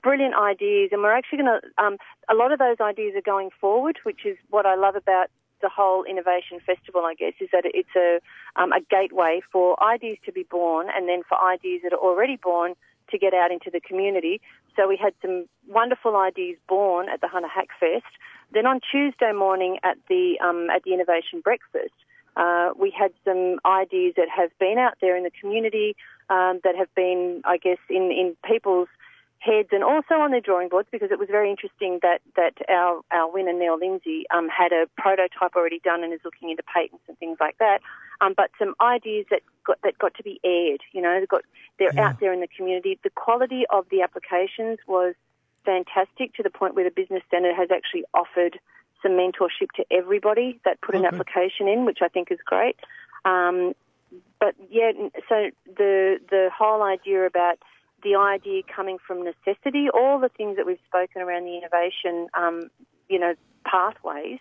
brilliant 0.02 0.34
ideas, 0.34 0.90
and 0.92 1.02
we're 1.02 1.16
actually 1.16 1.38
going 1.38 1.60
to, 1.60 1.82
um, 1.82 1.96
a 2.28 2.34
lot 2.34 2.52
of 2.52 2.58
those 2.58 2.76
ideas 2.80 3.14
are 3.16 3.22
going 3.22 3.50
forward, 3.60 3.98
which 4.04 4.24
is 4.24 4.36
what 4.50 4.66
I 4.66 4.74
love 4.74 4.94
about 4.94 5.28
the 5.62 5.68
whole 5.68 6.04
innovation 6.04 6.60
festival, 6.64 7.02
I 7.04 7.14
guess, 7.14 7.34
is 7.40 7.48
that 7.52 7.64
it's 7.64 7.94
a, 7.96 8.20
um, 8.60 8.72
a 8.72 8.80
gateway 8.80 9.40
for 9.52 9.82
ideas 9.82 10.18
to 10.24 10.32
be 10.32 10.44
born 10.44 10.88
and 10.94 11.08
then 11.08 11.22
for 11.28 11.42
ideas 11.42 11.80
that 11.82 11.92
are 11.92 11.98
already 11.98 12.36
born 12.36 12.74
to 13.10 13.18
get 13.18 13.34
out 13.34 13.50
into 13.50 13.70
the 13.70 13.80
community. 13.80 14.40
So 14.76 14.88
we 14.88 14.96
had 14.96 15.14
some 15.22 15.46
wonderful 15.68 16.16
ideas 16.16 16.58
born 16.68 17.08
at 17.08 17.20
the 17.20 17.28
Hunter 17.28 17.48
Hack 17.48 17.68
Fest. 17.78 18.12
Then 18.52 18.66
on 18.66 18.80
Tuesday 18.90 19.32
morning 19.32 19.78
at 19.82 19.96
the 20.08 20.38
um, 20.42 20.68
at 20.70 20.82
the 20.82 20.92
Innovation 20.94 21.40
Breakfast, 21.42 21.94
uh, 22.36 22.70
we 22.78 22.90
had 22.90 23.12
some 23.24 23.58
ideas 23.64 24.14
that 24.16 24.28
have 24.28 24.50
been 24.58 24.78
out 24.78 24.94
there 25.00 25.16
in 25.16 25.24
the 25.24 25.30
community 25.30 25.96
um, 26.28 26.60
that 26.64 26.74
have 26.76 26.92
been, 26.94 27.42
I 27.44 27.56
guess, 27.56 27.78
in 27.88 28.10
in 28.10 28.36
people's 28.44 28.88
heads 29.40 29.70
and 29.72 29.82
also 29.82 30.14
on 30.14 30.30
their 30.30 30.40
drawing 30.40 30.68
boards 30.68 30.88
because 30.92 31.10
it 31.10 31.18
was 31.18 31.28
very 31.30 31.50
interesting 31.50 31.98
that 32.02 32.20
that 32.36 32.54
our 32.68 33.00
our 33.10 33.30
winner 33.32 33.52
Neil 33.54 33.78
Lindsay 33.78 34.24
um, 34.32 34.48
had 34.48 34.70
a 34.72 34.86
prototype 34.96 35.56
already 35.56 35.80
done 35.82 36.04
and 36.04 36.12
is 36.12 36.20
looking 36.24 36.50
into 36.50 36.62
patents 36.62 37.02
and 37.08 37.18
things 37.18 37.38
like 37.40 37.56
that. 37.58 37.80
Um, 38.20 38.34
but 38.36 38.50
some 38.58 38.74
ideas 38.80 39.26
that 39.30 39.40
got 39.64 39.78
that 39.82 39.98
got 39.98 40.14
to 40.14 40.22
be 40.22 40.40
aired. 40.44 40.82
You 40.92 41.00
know, 41.00 41.18
they 41.18 41.26
got 41.26 41.42
they're 41.78 41.92
Yeah. 41.96 42.08
out 42.08 42.20
there 42.20 42.32
in 42.32 42.40
the 42.40 42.48
community. 42.48 42.98
The 43.02 43.10
quality 43.10 43.64
of 43.70 43.88
the 43.90 44.02
applications 44.02 44.78
was 44.86 45.14
fantastic 45.64 46.34
to 46.34 46.42
the 46.42 46.50
point 46.50 46.74
where 46.74 46.84
the 46.84 46.90
Business 46.90 47.22
Standard 47.26 47.54
has 47.56 47.70
actually 47.70 48.04
offered 48.12 48.60
some 49.02 49.12
mentorship 49.12 49.70
to 49.76 49.84
everybody 49.90 50.60
that 50.66 50.80
put 50.82 50.94
an 50.94 51.06
application 51.06 51.66
in, 51.68 51.86
which 51.86 52.00
I 52.02 52.08
think 52.08 52.30
is 52.30 52.38
great. 52.44 52.76
Um, 53.24 53.74
but 54.38 54.54
yeah, 54.70 54.92
so 55.28 55.50
the 55.64 56.18
the 56.28 56.50
whole 56.56 56.82
idea 56.82 57.24
about 57.24 57.58
the 58.02 58.16
idea 58.16 58.62
coming 58.74 58.98
from 59.04 59.24
necessity, 59.24 59.86
all 59.92 60.18
the 60.18 60.28
things 60.28 60.56
that 60.56 60.66
we've 60.66 60.78
spoken 60.86 61.22
around 61.22 61.44
the 61.44 61.56
innovation, 61.56 62.28
um, 62.34 62.70
you 63.08 63.18
know, 63.18 63.34
pathways, 63.64 64.38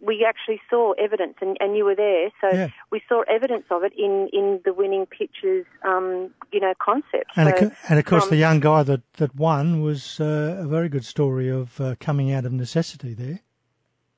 we 0.00 0.26
actually 0.28 0.60
saw 0.68 0.92
evidence, 0.92 1.34
and, 1.40 1.56
and 1.60 1.76
you 1.76 1.84
were 1.84 1.94
there, 1.94 2.30
so 2.40 2.48
Yeah. 2.52 2.68
we 2.90 3.00
saw 3.08 3.22
evidence 3.22 3.66
of 3.70 3.84
it 3.84 3.92
in, 3.96 4.28
in 4.32 4.60
the 4.64 4.72
winning 4.72 5.06
pitches, 5.06 5.64
um, 5.84 6.30
you 6.52 6.58
know, 6.58 6.74
concept. 6.82 7.30
And, 7.36 7.54
so, 7.56 7.66
of, 7.66 7.76
and 7.88 7.98
of 8.00 8.04
course, 8.04 8.24
from- 8.24 8.30
the 8.30 8.36
young 8.36 8.58
guy 8.58 8.82
that, 8.82 9.02
that 9.14 9.34
won 9.36 9.80
was 9.80 10.18
uh, 10.20 10.56
a 10.60 10.66
very 10.66 10.88
good 10.88 11.04
story 11.04 11.48
of 11.48 11.80
uh, 11.80 11.94
coming 12.00 12.32
out 12.32 12.44
of 12.44 12.52
necessity 12.52 13.14
there. 13.14 13.40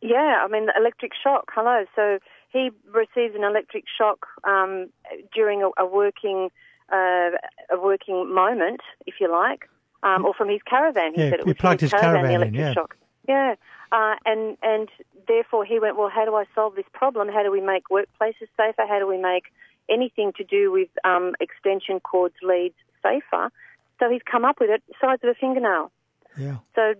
Yeah, 0.01 0.43
I 0.45 0.49
mean, 0.49 0.67
the 0.67 0.73
electric 0.79 1.13
shock. 1.23 1.51
Hello. 1.55 1.85
So 1.97 2.19
he 2.51 2.71
receives 2.93 3.35
an 3.35 3.43
electric 3.43 3.85
shock 3.99 4.27
um, 4.45 4.89
during 5.35 5.63
a, 5.63 5.71
a 5.83 5.87
working 5.87 6.51
uh, 6.93 7.31
a 7.71 7.81
working 7.81 8.33
moment, 8.33 8.81
if 9.07 9.15
you 9.21 9.31
like, 9.31 9.69
um, 10.03 10.25
or 10.25 10.35
from 10.35 10.49
his 10.49 10.61
caravan. 10.69 11.15
He 11.15 11.23
yeah, 11.23 11.31
said 11.31 11.41
it 11.41 11.47
was 11.47 11.57
plugged 11.57 11.81
his 11.81 11.91
caravan, 11.91 12.25
caravan 12.25 12.31
in, 12.31 12.37
electric 12.37 12.61
yeah. 12.61 12.73
shock. 12.73 12.97
Yeah, 13.29 13.55
uh, 13.93 14.15
and 14.27 14.57
and 14.63 14.89
therefore 15.27 15.65
he 15.65 15.79
went. 15.79 15.97
Well, 15.97 16.11
how 16.11 16.25
do 16.25 16.35
I 16.35 16.45
solve 16.55 16.75
this 16.75 16.85
problem? 16.93 17.29
How 17.29 17.43
do 17.43 17.51
we 17.51 17.61
make 17.61 17.85
workplaces 17.91 18.49
safer? 18.57 18.87
How 18.87 18.99
do 18.99 19.07
we 19.07 19.19
make 19.19 19.45
anything 19.89 20.33
to 20.37 20.45
do 20.45 20.71
with 20.71 20.89
um, 21.05 21.35
extension 21.41 22.01
cords, 22.01 22.35
leads 22.43 22.77
safer? 23.03 23.51
So 23.99 24.11
he's 24.11 24.23
come 24.31 24.45
up 24.45 24.57
with 24.61 24.71
it, 24.71 24.83
size 25.01 25.19
of 25.23 25.31
a 25.31 25.35
fingernail. 25.35 25.91
Yeah. 26.37 26.57
So, 26.75 26.95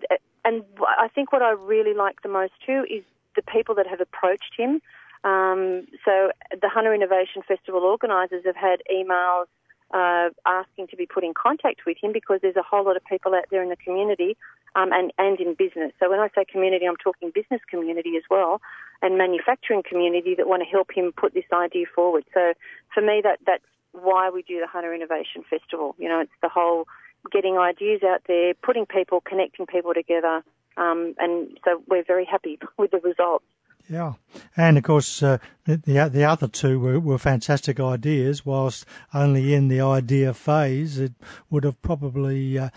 and 0.45 0.63
I 0.81 1.09
think 1.09 1.33
what 1.33 1.43
I 1.43 1.51
really 1.51 1.95
like 1.95 2.23
the 2.23 2.29
most 2.29 2.53
too 2.65 2.87
is 2.89 3.03
the 3.37 3.43
people 3.43 3.75
that 3.75 3.87
have 3.87 4.01
approached 4.01 4.53
him. 4.57 4.81
Um, 5.25 5.87
so 6.05 6.31
the 6.51 6.69
Hunter 6.69 6.95
Innovation 6.95 7.43
Festival 7.47 7.81
organisers 7.81 8.45
have 8.45 8.57
had 8.57 8.81
emails 8.93 9.47
uh, 9.95 10.31
asking 10.45 10.89
to 10.89 10.97
be 10.97 11.07
put 11.07 11.25
in 11.25 11.33
contact 11.33 11.87
with 11.87 11.97
him 12.03 12.13
because 12.13 12.41
there's 12.43 12.57
a 12.57 12.63
whole 12.63 12.85
lot 12.85 12.97
of 12.97 13.05
people 13.05 13.35
out 13.35 13.45
there 13.51 13.63
in 13.63 13.69
the 13.69 13.77
community 13.77 14.37
um, 14.75 14.93
and, 14.93 15.13
and 15.19 15.39
in 15.39 15.55
business. 15.55 15.93
So 16.01 16.11
when 16.11 16.19
I 16.19 16.29
say 16.35 16.45
community, 16.45 16.85
I'm 16.85 16.97
talking 16.97 17.31
business 17.33 17.61
community 17.71 18.17
as 18.17 18.25
well 18.29 18.61
and 19.03 19.17
manufacturing 19.17 19.83
community 19.89 20.35
that 20.35 20.49
want 20.49 20.63
to 20.63 20.69
help 20.69 20.91
him 20.93 21.13
put 21.13 21.33
this 21.33 21.45
idea 21.53 21.87
forward. 21.95 22.25
So 22.35 22.55
for 22.93 23.01
me, 23.03 23.21
that 23.23 23.39
that's 23.47 23.65
why 23.93 24.31
we 24.31 24.43
do 24.43 24.59
the 24.59 24.67
Hunter 24.67 24.93
Innovation 24.93 25.45
Festival. 25.49 25.95
You 25.99 26.09
know, 26.09 26.21
it's 26.21 26.33
the 26.43 26.49
whole 26.49 26.89
getting 27.31 27.57
ideas 27.57 28.03
out 28.03 28.23
there, 28.27 28.55
putting 28.55 28.87
people, 28.87 29.21
connecting 29.21 29.67
people 29.67 29.95
together, 29.95 30.43
um, 30.77 31.15
and 31.19 31.57
so 31.65 31.83
we're 31.87 32.05
very 32.05 32.25
happy 32.25 32.59
with 32.79 32.91
the 32.91 32.99
results. 32.99 33.45
Yeah, 33.89 34.15
and 34.57 34.79
of 34.79 34.85
course 34.85 35.23
uh, 35.23 35.39
the, 35.65 35.77
the 35.77 36.09
the 36.09 36.25
other 36.25 36.49
two 36.49 36.81
were, 36.81 36.99
were 36.99 37.19
fantastic 37.19 37.79
ideas. 37.79 38.47
Whilst 38.47 38.87
only 39.13 39.53
in 39.53 39.69
the 39.69 39.81
idea 39.81 40.33
phase, 40.33 40.99
it 40.99 41.13
would 41.51 41.65
have 41.65 41.81
probably 41.83 42.59
uh, 42.59 42.71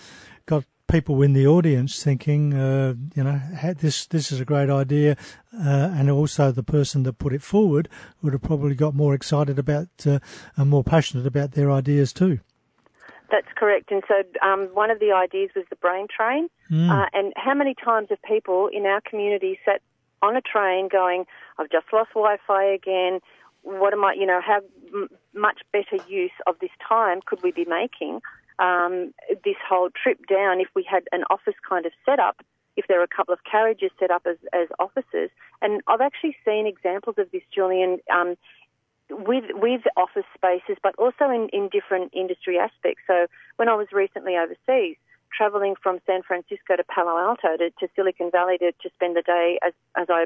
got 0.45 0.65
people 0.87 1.21
in 1.21 1.33
the 1.33 1.47
audience 1.47 2.03
thinking, 2.03 2.53
uh, 2.53 2.93
you 3.15 3.23
know, 3.23 3.41
this 3.77 4.05
this 4.05 4.31
is 4.31 4.41
a 4.41 4.45
great 4.45 4.69
idea, 4.69 5.15
uh, 5.53 5.91
and 5.95 6.09
also 6.09 6.51
the 6.51 6.63
person 6.63 7.03
that 7.03 7.19
put 7.19 7.33
it 7.33 7.41
forward 7.41 7.87
would 8.21 8.33
have 8.33 8.41
probably 8.41 8.75
got 8.75 8.93
more 8.93 9.13
excited 9.13 9.57
about 9.57 9.87
uh, 10.05 10.19
and 10.57 10.69
more 10.69 10.83
passionate 10.83 11.25
about 11.25 11.53
their 11.53 11.71
ideas 11.71 12.11
too. 12.11 12.39
That's 13.29 13.47
correct. 13.55 13.91
And 13.91 14.03
so 14.07 14.23
um, 14.45 14.69
one 14.73 14.89
of 14.89 14.99
the 14.99 15.11
ideas 15.11 15.49
was 15.55 15.65
the 15.69 15.75
brain 15.75 16.07
train. 16.15 16.49
Mm. 16.71 16.89
Uh, 16.89 17.05
and 17.13 17.33
how 17.35 17.53
many 17.53 17.75
times 17.75 18.07
have 18.09 18.21
people 18.21 18.69
in 18.71 18.85
our 18.85 19.01
community 19.01 19.59
sat 19.65 19.81
on 20.21 20.35
a 20.35 20.41
train 20.41 20.89
going, 20.89 21.25
I've 21.57 21.69
just 21.69 21.87
lost 21.91 22.09
Wi-Fi 22.13 22.63
again. 22.65 23.19
What 23.63 23.93
am 23.93 24.03
I, 24.03 24.13
you 24.13 24.25
know, 24.25 24.41
how 24.45 24.59
m- 24.93 25.09
much 25.33 25.61
better 25.71 26.01
use 26.07 26.31
of 26.45 26.55
this 26.59 26.71
time 26.87 27.19
could 27.25 27.41
we 27.43 27.51
be 27.51 27.65
making? 27.65 28.21
Um, 28.59 29.13
this 29.43 29.57
whole 29.67 29.89
trip 29.91 30.25
down, 30.27 30.61
if 30.61 30.67
we 30.75 30.83
had 30.83 31.03
an 31.11 31.23
office 31.29 31.55
kind 31.67 31.85
of 31.85 31.91
setup, 32.05 32.37
if 32.75 32.85
there 32.87 32.97
were 32.97 33.03
a 33.03 33.15
couple 33.15 33.33
of 33.33 33.39
carriages 33.49 33.91
set 33.99 34.11
up 34.11 34.25
as, 34.25 34.37
as 34.53 34.67
offices. 34.79 35.29
And 35.61 35.81
I've 35.87 36.01
actually 36.01 36.35
seen 36.45 36.67
examples 36.67 37.15
of 37.17 37.29
this, 37.31 37.41
Julian, 37.53 37.99
um, 38.13 38.35
with 39.09 39.45
with 39.53 39.81
office 39.95 40.25
spaces, 40.35 40.77
but 40.83 40.95
also 40.97 41.29
in, 41.29 41.49
in 41.53 41.69
different 41.69 42.11
industry 42.13 42.57
aspects. 42.57 43.01
So 43.07 43.27
when 43.55 43.69
I 43.69 43.75
was 43.75 43.87
recently 43.91 44.35
overseas, 44.35 44.97
traveling 45.35 45.75
from 45.81 45.99
San 46.05 46.23
Francisco 46.23 46.75
to 46.75 46.83
Palo 46.83 47.17
Alto 47.17 47.57
to, 47.57 47.69
to 47.79 47.87
Silicon 47.95 48.31
Valley 48.31 48.57
to, 48.57 48.71
to 48.71 48.89
spend 48.95 49.15
the 49.15 49.21
day 49.21 49.59
as 49.65 49.73
as 49.95 50.07
I 50.09 50.25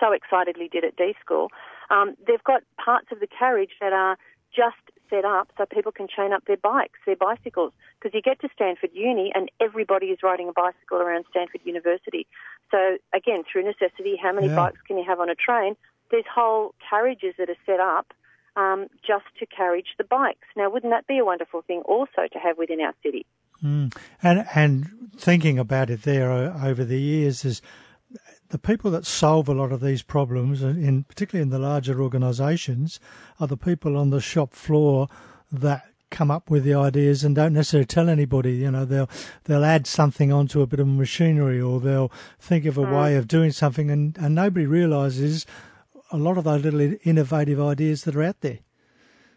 so 0.00 0.12
excitedly 0.12 0.68
did 0.68 0.84
at 0.84 0.96
D 0.96 1.14
School, 1.20 1.50
um, 1.90 2.14
they've 2.26 2.44
got 2.44 2.62
parts 2.82 3.08
of 3.12 3.20
the 3.20 3.26
carriage 3.26 3.70
that 3.80 3.92
are 3.92 4.16
just 4.54 4.76
set 5.10 5.24
up 5.24 5.50
so 5.56 5.66
people 5.66 5.92
can 5.92 6.06
chain 6.08 6.32
up 6.32 6.44
their 6.46 6.56
bikes, 6.56 6.98
their 7.06 7.16
bicycles, 7.16 7.72
because 7.98 8.14
you 8.14 8.22
get 8.22 8.40
to 8.40 8.48
Stanford 8.54 8.90
Uni 8.92 9.32
and 9.34 9.50
everybody 9.60 10.06
is 10.06 10.18
riding 10.22 10.48
a 10.48 10.52
bicycle 10.52 10.98
around 10.98 11.24
Stanford 11.30 11.60
University. 11.64 12.26
So 12.70 12.98
again, 13.14 13.42
through 13.50 13.64
necessity, 13.64 14.16
how 14.16 14.32
many 14.32 14.48
Yeah. 14.48 14.56
bikes 14.56 14.80
can 14.86 14.96
you 14.98 15.04
have 15.04 15.20
on 15.20 15.28
a 15.28 15.34
train? 15.34 15.76
There's 16.10 16.26
whole 16.26 16.74
carriages 16.88 17.34
that 17.38 17.50
are 17.50 17.56
set 17.66 17.80
up 17.80 18.12
um, 18.56 18.86
just 19.06 19.26
to 19.40 19.46
carriage 19.46 19.94
the 19.98 20.04
bikes. 20.04 20.46
Now, 20.56 20.70
wouldn't 20.70 20.92
that 20.92 21.06
be 21.06 21.18
a 21.18 21.24
wonderful 21.24 21.62
thing 21.62 21.82
also 21.82 22.28
to 22.32 22.38
have 22.38 22.56
within 22.56 22.80
our 22.80 22.94
city? 23.02 23.26
Mm. 23.64 23.96
And 24.22 24.46
and 24.54 25.10
thinking 25.16 25.58
about 25.58 25.90
it 25.90 26.02
there 26.02 26.30
over 26.30 26.84
the 26.84 27.00
years 27.00 27.44
is 27.44 27.62
the 28.50 28.58
people 28.58 28.90
that 28.90 29.06
solve 29.06 29.48
a 29.48 29.54
lot 29.54 29.72
of 29.72 29.80
these 29.80 30.02
problems, 30.02 30.62
uh, 30.62 30.68
in 30.68 31.04
particularly 31.04 31.42
in 31.42 31.50
the 31.50 31.58
larger 31.58 32.00
organisations, 32.00 33.00
are 33.40 33.46
the 33.46 33.56
people 33.56 33.96
on 33.96 34.10
the 34.10 34.20
shop 34.20 34.52
floor 34.52 35.08
that 35.50 35.84
come 36.10 36.30
up 36.30 36.48
with 36.48 36.62
the 36.62 36.74
ideas 36.74 37.24
and 37.24 37.34
don't 37.34 37.52
necessarily 37.52 37.86
tell 37.86 38.08
anybody. 38.08 38.52
You 38.52 38.70
know, 38.70 38.84
they'll 38.84 39.10
they'll 39.44 39.64
add 39.64 39.86
something 39.86 40.32
onto 40.32 40.60
a 40.60 40.66
bit 40.66 40.80
of 40.80 40.86
machinery 40.86 41.60
or 41.60 41.80
they'll 41.80 42.12
think 42.38 42.66
of 42.66 42.78
a 42.78 42.82
way 42.82 43.16
of 43.16 43.26
doing 43.26 43.50
something, 43.50 43.90
and 43.90 44.16
and 44.18 44.34
nobody 44.34 44.66
realises 44.66 45.46
a 46.12 46.16
lot 46.16 46.38
of 46.38 46.44
those 46.44 46.62
little 46.64 46.96
innovative 47.02 47.60
ideas 47.60 48.04
that 48.04 48.14
are 48.14 48.22
out 48.22 48.40
there. 48.40 48.58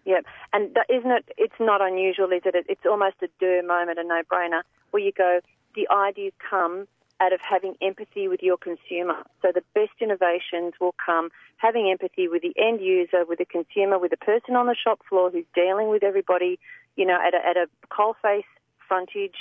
Yep, 0.08 0.26
and 0.54 0.74
that, 0.76 0.86
isn't 0.90 1.12
it? 1.12 1.26
It's 1.38 1.60
not 1.60 1.82
unusual, 1.82 2.32
is 2.32 2.44
it? 2.46 2.56
It- 2.56 2.66
It's 2.70 2.86
almost 2.86 3.18
a 3.22 3.28
do 3.40 3.62
moment, 3.62 4.00
a 4.00 4.04
no-brainer, 4.06 4.64
where 4.92 5.04
you 5.04 5.12
go. 5.12 5.42
The 5.76 5.88
ideas 5.90 6.34
come 6.40 6.88
out 7.20 7.34
of 7.34 7.42
having 7.42 7.76
empathy 7.82 8.28
with 8.30 8.42
your 8.42 8.58
consumer. 8.58 9.24
So 9.42 9.52
the 9.52 9.64
best 9.74 9.92
innovations 10.00 10.76
will 10.80 10.96
come 11.04 11.30
having 11.58 11.90
empathy 11.90 12.28
with 12.30 12.42
the 12.42 12.54
end 12.58 12.80
user, 12.80 13.26
with 13.26 13.40
the 13.40 13.46
consumer, 13.46 14.00
with 14.00 14.12
the 14.12 14.18
person 14.18 14.56
on 14.56 14.68
the 14.68 14.76
shop 14.76 15.02
floor 15.10 15.30
who's 15.30 15.46
dealing 15.54 15.90
with 15.90 16.04
everybody. 16.04 16.58
You 16.96 17.06
know, 17.06 17.20
at 17.22 17.34
a, 17.34 17.46
at 17.46 17.58
a 17.58 17.68
coalface 17.92 18.46
frontage. 18.88 19.38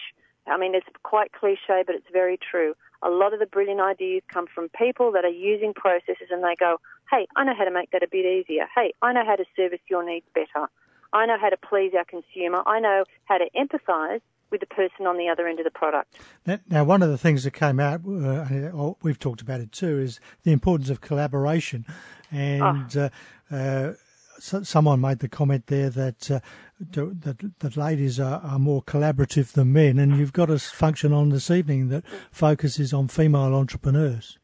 I 0.49 0.57
mean, 0.57 0.75
it's 0.75 0.87
quite 1.03 1.33
cliche, 1.33 1.85
but 1.87 1.95
it's 1.95 2.09
very 2.13 2.39
true. 2.39 2.75
A 3.03 3.11
lot 3.11 3.33
of 3.33 3.41
the 3.41 3.47
brilliant 3.47 3.81
ideas 3.81 4.23
come 4.29 4.47
from 4.53 4.69
people 4.71 5.13
that 5.13 5.25
are 5.25 5.29
using 5.29 5.75
processes 5.75 6.29
and 6.31 6.43
they 6.43 6.57
go, 6.59 6.79
hey, 7.11 7.27
I 7.37 7.45
know 7.45 7.55
how 7.57 7.65
to 7.65 7.71
make 7.71 7.91
that 7.93 8.03
a 8.03 8.09
bit 8.11 8.25
easier. 8.25 8.67
Hey, 8.75 8.93
I 9.03 9.13
know 9.13 9.25
how 9.25 9.37
to 9.37 9.45
service 9.55 9.81
your 9.89 10.05
needs 10.05 10.27
better. 10.35 10.67
I 11.13 11.27
know 11.27 11.39
how 11.41 11.51
to 11.51 11.57
please 11.57 11.93
our 11.97 12.05
consumer. 12.05 12.63
I 12.67 12.81
know 12.81 13.05
how 13.25 13.39
to 13.39 13.47
empathise 13.57 14.21
with 14.51 14.61
the 14.61 14.67
person 14.67 15.07
on 15.07 15.19
the 15.19 15.29
other 15.29 15.47
end 15.49 15.59
of 15.59 15.65
the 15.65 15.71
product. 15.71 16.17
Now, 16.47 16.59
now 16.69 16.85
one 16.85 17.03
of 17.03 17.11
the 17.11 17.19
things 17.19 17.45
that 17.45 17.53
came 17.53 17.81
out, 17.81 18.03
uh, 18.07 18.11
uh, 18.11 18.93
we've 19.03 19.19
talked 19.19 19.41
about 19.41 19.61
it 19.61 19.73
too, 19.73 19.99
is 19.99 20.21
the 20.45 20.53
importance 20.53 20.91
of 20.91 21.01
collaboration. 21.01 21.85
And 22.31 22.97
uh, 22.97 23.09
uh, 23.51 23.93
so, 24.39 24.63
someone 24.63 25.01
made 25.01 25.19
the 25.21 25.29
comment 25.29 25.67
there 25.67 25.91
that 25.91 26.31
uh, 26.31 26.41
that, 26.79 27.53
that 27.61 27.77
ladies 27.77 28.21
are, 28.21 28.41
are 28.43 28.59
more 28.59 28.83
collaborative 28.83 29.53
than 29.53 29.73
men, 29.73 29.99
and 29.99 30.17
you've 30.17 30.33
got 30.33 30.51
a 30.51 30.59
function 30.59 31.13
on 31.13 31.31
this 31.31 31.51
evening 31.51 31.89
that 31.89 32.05
focuses 32.31 32.93
on 32.93 33.09
female 33.09 33.55
entrepreneurs. 33.55 34.39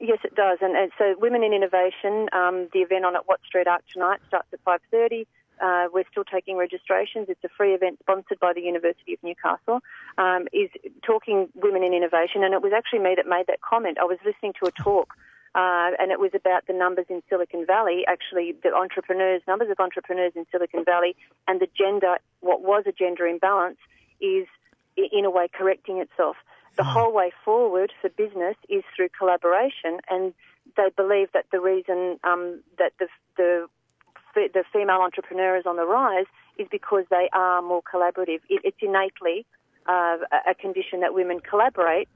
Yes, 0.00 0.18
it 0.24 0.34
does. 0.34 0.58
And, 0.60 0.76
and 0.76 0.90
so, 0.98 1.14
Women 1.18 1.44
in 1.44 1.52
Innovation, 1.52 2.28
um, 2.32 2.68
the 2.72 2.80
event 2.80 3.04
on 3.04 3.14
at 3.14 3.28
Watt 3.28 3.40
Street 3.46 3.68
Arc 3.68 3.82
tonight 3.92 4.20
starts 4.26 4.48
at 4.52 4.60
five 4.64 4.80
thirty. 4.90 5.26
Uh, 5.62 5.86
we're 5.92 6.04
still 6.10 6.24
taking 6.24 6.56
registrations. 6.56 7.26
It's 7.28 7.44
a 7.44 7.48
free 7.56 7.72
event 7.72 7.98
sponsored 8.00 8.40
by 8.40 8.52
the 8.52 8.62
University 8.62 9.12
of 9.12 9.20
Newcastle. 9.22 9.78
Um, 10.18 10.48
is 10.52 10.70
talking 11.06 11.48
women 11.54 11.84
in 11.84 11.94
innovation, 11.94 12.42
and 12.42 12.52
it 12.52 12.62
was 12.62 12.72
actually 12.74 12.98
me 12.98 13.14
that 13.14 13.26
made 13.26 13.46
that 13.46 13.60
comment. 13.60 13.98
I 14.00 14.04
was 14.04 14.18
listening 14.26 14.54
to 14.60 14.66
a 14.68 14.72
talk, 14.72 15.14
uh, 15.54 15.90
and 15.98 16.10
it 16.10 16.18
was 16.18 16.30
about 16.34 16.66
the 16.66 16.72
numbers 16.72 17.06
in 17.08 17.22
Silicon 17.28 17.66
Valley. 17.66 18.04
Actually, 18.08 18.54
the 18.62 18.72
entrepreneurs, 18.74 19.42
numbers 19.46 19.68
of 19.70 19.78
entrepreneurs 19.80 20.32
in 20.34 20.46
Silicon 20.50 20.84
Valley, 20.84 21.14
and 21.46 21.60
the 21.60 21.68
gender, 21.76 22.16
what 22.40 22.62
was 22.62 22.84
a 22.86 22.92
gender 22.92 23.26
imbalance, 23.26 23.78
is 24.20 24.46
in 24.96 25.24
a 25.24 25.30
way 25.30 25.48
correcting 25.52 25.98
itself. 25.98 26.36
The 26.76 26.84
whole 26.84 27.12
way 27.12 27.32
forward 27.44 27.92
for 28.00 28.08
business 28.08 28.56
is 28.68 28.82
through 28.96 29.10
collaboration, 29.18 30.00
and 30.08 30.32
they 30.76 30.88
believe 30.96 31.28
that 31.34 31.44
the 31.52 31.60
reason 31.60 32.18
um, 32.24 32.62
that 32.78 32.92
the 32.98 33.08
the 33.36 33.68
the 34.34 34.64
female 34.72 35.02
entrepreneur 35.02 35.56
is 35.56 35.66
on 35.66 35.76
the 35.76 35.84
rise 35.84 36.24
is 36.58 36.66
because 36.70 37.04
they 37.10 37.28
are 37.34 37.60
more 37.60 37.82
collaborative. 37.82 38.40
It, 38.48 38.62
it's 38.64 38.78
innately 38.80 39.44
uh, 39.86 40.18
a- 40.32 40.50
a 40.50 40.54
condition 40.54 41.00
that 41.00 41.12
women 41.12 41.40
collaborate 41.40 42.08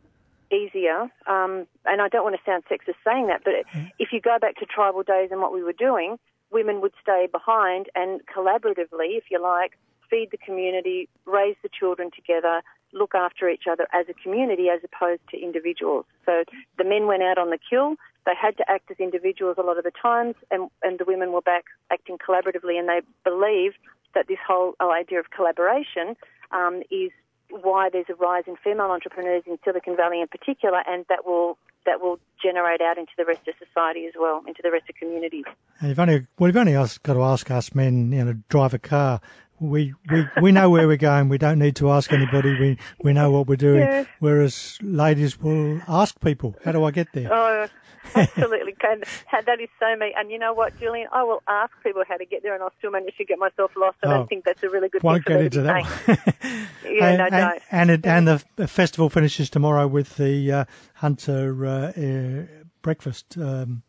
easier. 0.53 1.03
Um, 1.27 1.67
and 1.85 2.01
I 2.01 2.09
don't 2.09 2.25
want 2.25 2.37
to 2.37 2.43
sound 2.45 2.65
sexist 2.71 2.97
saying 3.05 3.29
that, 3.29 3.43
but 3.45 3.55
if 3.99 4.13
you 4.13 4.21
go 4.21 4.39
back 4.41 4.57
to 4.57 4.67
tribal 4.67 5.03
days 5.03 5.31
and 5.31 5.41
what 5.41 5.53
we 5.53 5.63
were 5.63 5.73
doing, 5.73 6.19
women 6.51 6.81
would 6.81 6.93
stay 7.03 7.29
behind 7.31 7.87
and 7.95 8.21
collaboratively, 8.27 9.17
if 9.17 9.25
you 9.31 9.43
like, 9.43 9.79
feed 10.09 10.29
the 10.31 10.39
community, 10.39 11.09
raise 11.25 11.57
the 11.63 11.69
children 11.69 12.11
together, 12.15 12.63
look 12.93 13.15
after 13.15 13.49
each 13.49 13.65
other 13.71 13.87
as 13.93 14.07
a 14.09 14.15
community 14.15 14.69
as 14.69 14.81
opposed 14.85 15.23
to 15.31 15.37
individuals. 15.41 16.05
So 16.25 16.45
the 16.79 16.85
men 16.85 17.07
went 17.07 17.23
out 17.23 17.39
on 17.39 17.51
the 17.51 17.59
kill. 17.69 17.97
They 18.25 18.35
had 18.41 18.57
to 18.59 18.71
act 18.71 18.91
as 18.91 18.97
individuals 18.99 19.57
a 19.59 19.63
lot 19.63 19.79
of 19.79 19.85
the 19.85 19.93
times, 20.01 20.35
and, 20.51 20.71
and 20.83 20.99
the 20.99 21.05
women 21.05 21.33
were 21.33 21.43
back 21.43 21.65
acting 21.91 22.19
collaboratively, 22.19 22.79
and 22.79 22.89
they 22.89 23.01
believed 23.25 23.77
that 24.15 24.29
this 24.29 24.39
whole 24.47 24.75
idea 24.81 25.21
of 25.21 25.31
collaboration 25.31 26.17
um, 26.51 26.83
is 26.91 27.11
why 27.51 27.89
there's 27.91 28.07
a 28.09 28.15
rise 28.15 28.45
in 28.47 28.57
female 28.57 28.91
entrepreneurs 28.91 29.43
in 29.47 29.59
Silicon 29.65 29.97
Valley 29.97 30.21
in 30.21 30.29
particular, 30.29 30.83
and 30.87 31.05
that 31.09 31.27
will 31.27 31.59
that 31.85 32.01
will 32.01 32.19
generate 32.43 32.81
out 32.81 32.99
into 32.99 33.13
the 33.17 33.25
rest 33.25 33.47
of 33.47 33.55
society 33.65 34.07
as 34.07 34.15
well, 34.19 34.43
into 34.47 34.61
the 34.63 34.73
rest 34.73 34.89
of 34.89 34.97
communities. 34.97 35.45
And 35.81 35.89
you've 35.89 35.99
only 35.99 36.27
well, 36.39 36.49
you've 36.49 36.57
only 36.57 36.73
got 36.73 37.15
to 37.15 37.23
ask 37.23 37.51
us 37.51 37.75
men, 37.75 38.13
you 38.13 38.25
know, 38.25 38.35
drive 38.49 38.75
a 38.75 38.79
car. 38.79 39.21
We, 39.59 39.95
we 40.11 40.27
we 40.43 40.53
know 40.53 40.69
where 40.71 40.87
we're 40.87 40.97
going. 40.99 41.29
We 41.29 41.39
don't 41.39 41.59
need 41.59 41.77
to 41.77 41.91
ask 41.91 42.13
anybody. 42.13 42.59
We 42.61 42.79
we 43.03 43.13
know 43.13 43.31
what 43.31 43.47
we're 43.47 43.57
doing. 43.57 43.81
Yeah. 43.81 44.05
Whereas 44.21 44.79
ladies 44.83 45.41
will 45.41 45.81
ask 45.89 46.21
people, 46.21 46.55
"How 46.65 46.73
do 46.73 46.85
I 46.85 46.91
get 46.91 47.09
there?" 47.13 47.33
Oh, 47.33 47.67
absolutely. 48.15 48.73
Ken. 48.81 49.03
that 49.33 49.61
is 49.61 49.69
so 49.81 49.97
me. 49.97 50.13
And 50.17 50.31
you 50.31 50.39
know 50.39 50.53
what, 50.53 50.79
Julian? 50.79 51.09
I 51.13 51.23
will 51.23 51.43
ask 51.49 51.73
people 51.83 52.03
how 52.07 52.17
to 52.19 52.27
get 52.27 52.43
there, 52.43 52.53
and 52.55 52.63
I'll 52.63 52.73
still 52.79 52.91
manage 52.91 53.17
to 53.17 53.25
get 53.25 53.39
myself 53.39 53.71
lost. 53.77 53.97
I 54.03 54.07
Oh. 54.09 54.11
don't 54.19 54.29
think 54.29 54.45
that's 54.45 54.63
a 54.63 54.69
really 54.69 54.89
good 54.91 55.03
Won't 55.03 55.25
get 55.25 55.41
into 55.41 55.63
that. 55.63 55.85
Yeah, 56.89 57.09
and, 57.09 57.19
no, 57.19 57.25
and, 57.39 57.61
and, 57.73 57.91
it, 57.91 58.07
and 58.07 58.29
the 58.57 58.69
festival 58.69 59.11
finishes 59.11 59.51
tomorrow 59.51 59.87
with 59.89 60.17
the 60.17 60.53
uh, 60.53 60.65
Hunter 60.95 61.67
uh, 61.67 61.93
uh, 61.93 62.47
breakfast. 62.83 63.37
Um, 63.39 63.83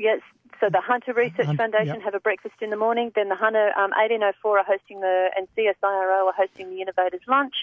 Yes. 0.00 0.20
So 0.60 0.68
the 0.70 0.80
Hunter 0.80 1.12
Research 1.12 1.46
Hun- 1.46 1.56
Foundation 1.56 1.96
yep. 1.96 2.02
have 2.02 2.14
a 2.14 2.20
breakfast 2.20 2.56
in 2.60 2.70
the 2.70 2.76
morning. 2.76 3.12
Then 3.14 3.28
the 3.28 3.36
Hunter 3.36 3.68
um, 3.76 3.90
1804 3.90 4.58
are 4.58 4.64
hosting 4.64 5.00
the 5.00 5.30
and 5.36 5.46
CSIRO 5.56 6.26
are 6.26 6.32
hosting 6.36 6.70
the 6.70 6.82
Innovators 6.82 7.20
Lunch. 7.26 7.54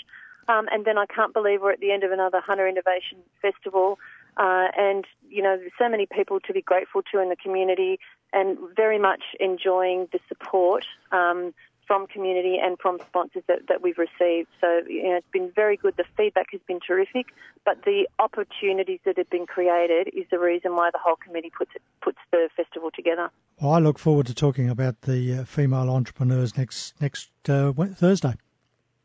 Um, 0.48 0.68
and 0.72 0.86
then 0.86 0.98
I 0.98 1.06
can't 1.06 1.34
believe 1.34 1.62
we're 1.62 1.72
at 1.72 1.80
the 1.80 1.92
end 1.92 2.04
of 2.04 2.12
another 2.12 2.40
Hunter 2.40 2.68
Innovation 2.68 3.18
Festival. 3.42 3.98
Uh, 4.38 4.68
and 4.78 5.06
you 5.30 5.42
know, 5.42 5.58
there's 5.58 5.72
so 5.80 5.90
many 5.90 6.06
people 6.06 6.40
to 6.42 6.54
be 6.54 6.62
grateful 6.62 7.02
to 7.12 7.20
in 7.20 7.30
the 7.30 7.36
community, 7.36 8.00
and 8.34 8.58
very 8.76 9.00
much 9.00 9.24
enjoying 9.40 10.08
the 10.12 10.20
support 10.28 10.86
um, 11.12 11.54
from 11.88 12.08
community 12.08 12.58
and 12.62 12.78
from 12.80 13.00
sponsors 13.08 13.44
that, 13.48 13.68
that 13.68 13.82
we've 13.82 13.98
received. 13.98 14.48
So 14.62 14.82
you 14.88 15.04
know, 15.04 15.16
it's 15.18 15.32
been 15.32 15.52
very 15.56 15.78
good. 15.78 15.96
The 15.98 16.06
feedback 16.18 16.48
has 16.52 16.62
been 16.68 16.80
terrific, 16.86 17.28
but 17.64 17.84
the 17.86 18.08
opportunities 18.20 19.00
that 19.06 19.18
have 19.18 19.30
been 19.30 19.46
created 19.46 20.10
is 20.14 20.26
the 20.32 20.40
reason 20.40 20.76
why 20.76 20.90
the 20.92 21.00
whole 21.04 21.16
committee 21.16 21.52
puts 21.56 21.72
it, 21.76 21.82
puts 22.02 22.18
the 22.32 22.50
festival 22.56 22.90
together. 22.96 23.30
well, 23.62 23.74
I 23.74 23.80
look 23.80 24.00
forward 24.00 24.26
to 24.28 24.34
talking 24.34 24.70
about 24.70 25.02
the 25.02 25.40
uh, 25.40 25.44
female 25.46 25.90
entrepreneurs 25.90 26.58
next 26.58 26.94
next 27.02 27.30
uh, 27.50 27.72
Thursday. 27.74 28.36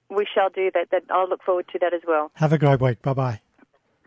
We 0.08 0.26
shall 0.34 0.50
do 0.50 0.70
that. 0.74 0.90
That 0.90 1.02
I'll 1.10 1.28
look 1.28 1.42
forward 1.42 1.66
to 1.72 1.78
that 1.80 1.94
as 1.94 2.02
well. 2.06 2.30
Have 2.34 2.52
a 2.52 2.58
great 2.58 2.80
week. 2.80 3.02
Bye 3.02 3.14
bye. 3.14 3.40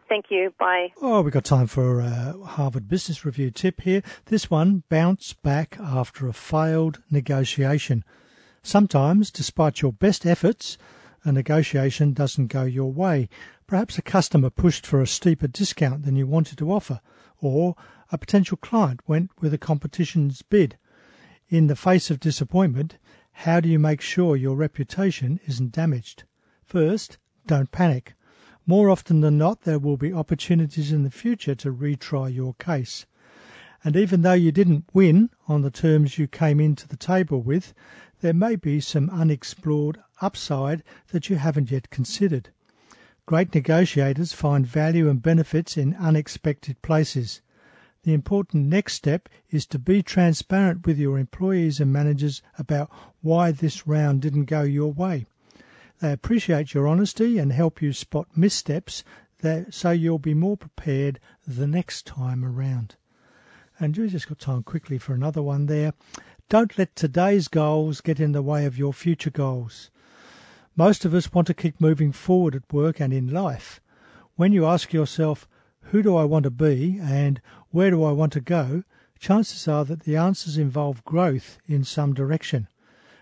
Thank 0.09 0.25
you. 0.29 0.53
Bye. 0.59 0.91
Oh, 1.01 1.21
we've 1.21 1.33
got 1.33 1.45
time 1.45 1.65
for 1.65 1.99
a 1.99 2.35
Harvard 2.45 2.87
Business 2.87 3.25
Review 3.25 3.49
tip 3.49 3.81
here. 3.81 4.03
This 4.25 4.51
one 4.51 4.83
bounce 4.89 5.33
back 5.33 5.77
after 5.79 6.27
a 6.27 6.33
failed 6.33 7.01
negotiation. 7.09 8.03
Sometimes, 8.65 9.29
despite 9.29 9.81
your 9.81 9.91
best 9.91 10.25
efforts, 10.25 10.77
a 11.25 11.33
negotiation 11.33 12.13
doesn't 12.13 12.47
go 12.47 12.63
your 12.63 12.91
way. 12.91 13.27
Perhaps 13.67 13.97
a 13.97 14.01
customer 14.01 14.49
pushed 14.49 14.85
for 14.85 15.01
a 15.01 15.07
steeper 15.07 15.47
discount 15.47 16.03
than 16.03 16.15
you 16.15 16.25
wanted 16.25 16.57
to 16.59 16.71
offer, 16.71 17.01
or 17.41 17.75
a 18.09 18.17
potential 18.17 18.55
client 18.55 19.01
went 19.05 19.31
with 19.41 19.53
a 19.53 19.57
competition's 19.57 20.41
bid. 20.43 20.77
In 21.49 21.67
the 21.67 21.75
face 21.75 22.09
of 22.09 22.21
disappointment, 22.21 22.97
how 23.31 23.59
do 23.59 23.67
you 23.67 23.79
make 23.79 23.99
sure 23.99 24.37
your 24.37 24.55
reputation 24.55 25.41
isn't 25.45 25.73
damaged? 25.73 26.23
First, 26.65 27.17
don't 27.45 27.71
panic. 27.71 28.13
More 28.65 28.89
often 28.89 29.19
than 29.19 29.37
not, 29.37 29.61
there 29.61 29.79
will 29.79 29.97
be 29.97 30.13
opportunities 30.13 30.93
in 30.93 31.03
the 31.03 31.11
future 31.11 31.55
to 31.55 31.73
retry 31.73 32.33
your 32.33 32.53
case. 32.53 33.05
And 33.83 33.97
even 33.97 34.21
though 34.21 34.33
you 34.33 34.53
didn't 34.53 34.85
win 34.93 35.29
on 35.49 35.61
the 35.61 35.71
terms 35.71 36.17
you 36.17 36.27
came 36.27 36.61
into 36.61 36.87
the 36.87 36.95
table 36.95 37.41
with, 37.41 37.73
there 38.23 38.33
may 38.33 38.55
be 38.55 38.79
some 38.79 39.09
unexplored 39.09 39.99
upside 40.21 40.81
that 41.11 41.29
you 41.29 41.35
haven't 41.35 41.69
yet 41.69 41.89
considered. 41.89 42.51
Great 43.25 43.53
negotiators 43.53 44.31
find 44.31 44.65
value 44.65 45.09
and 45.09 45.21
benefits 45.21 45.75
in 45.75 45.93
unexpected 45.95 46.81
places. 46.81 47.41
The 48.03 48.13
important 48.13 48.67
next 48.67 48.93
step 48.93 49.27
is 49.49 49.65
to 49.65 49.77
be 49.77 50.01
transparent 50.01 50.87
with 50.87 50.97
your 50.97 51.19
employees 51.19 51.81
and 51.81 51.91
managers 51.91 52.41
about 52.57 52.89
why 53.19 53.51
this 53.51 53.85
round 53.85 54.21
didn't 54.21 54.45
go 54.45 54.61
your 54.61 54.93
way. 54.93 55.25
They 55.99 56.13
appreciate 56.13 56.73
your 56.73 56.87
honesty 56.87 57.37
and 57.37 57.51
help 57.51 57.81
you 57.81 57.91
spot 57.91 58.29
missteps 58.37 59.03
that, 59.41 59.73
so 59.73 59.91
you'll 59.91 60.17
be 60.17 60.33
more 60.33 60.55
prepared 60.55 61.19
the 61.45 61.67
next 61.67 62.05
time 62.05 62.45
around. 62.45 62.95
And 63.79 63.97
you 63.97 64.07
just 64.07 64.29
got 64.29 64.39
time 64.39 64.63
quickly 64.63 64.97
for 64.97 65.13
another 65.13 65.41
one 65.41 65.65
there. 65.65 65.93
Don't 66.53 66.77
let 66.77 66.95
today's 66.95 67.47
goals 67.47 67.99
get 67.99 68.19
in 68.19 68.31
the 68.31 68.43
way 68.43 68.67
of 68.67 68.77
your 68.77 68.93
future 68.93 69.31
goals. 69.31 69.89
Most 70.75 71.03
of 71.03 71.11
us 71.15 71.33
want 71.33 71.47
to 71.47 71.53
keep 71.55 71.81
moving 71.81 72.11
forward 72.11 72.53
at 72.53 72.71
work 72.71 72.99
and 72.99 73.11
in 73.11 73.33
life. 73.33 73.81
When 74.35 74.51
you 74.53 74.67
ask 74.67 74.93
yourself, 74.93 75.47
who 75.85 76.03
do 76.03 76.15
I 76.15 76.25
want 76.25 76.43
to 76.43 76.51
be 76.51 76.99
and 77.01 77.41
where 77.71 77.89
do 77.89 78.03
I 78.03 78.11
want 78.11 78.33
to 78.33 78.39
go, 78.39 78.83
chances 79.17 79.67
are 79.67 79.83
that 79.85 80.01
the 80.01 80.15
answers 80.15 80.59
involve 80.59 81.03
growth 81.05 81.57
in 81.65 81.83
some 81.83 82.13
direction. 82.13 82.67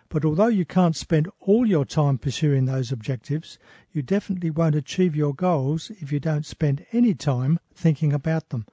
But 0.10 0.26
although 0.26 0.48
you 0.48 0.66
can't 0.66 0.98
spend 0.98 1.30
all 1.40 1.66
your 1.66 1.86
time 1.86 2.18
pursuing 2.18 2.66
those 2.66 2.92
objectives, 2.92 3.58
you 3.94 4.02
definitely 4.02 4.50
won't 4.50 4.76
achieve 4.76 5.16
your 5.16 5.34
goals 5.34 5.90
if 6.02 6.12
you 6.12 6.20
don't 6.20 6.46
spend 6.46 6.86
any 6.92 7.14
time 7.14 7.60
thinking 7.74 8.12
about 8.12 8.50
them. 8.50 8.66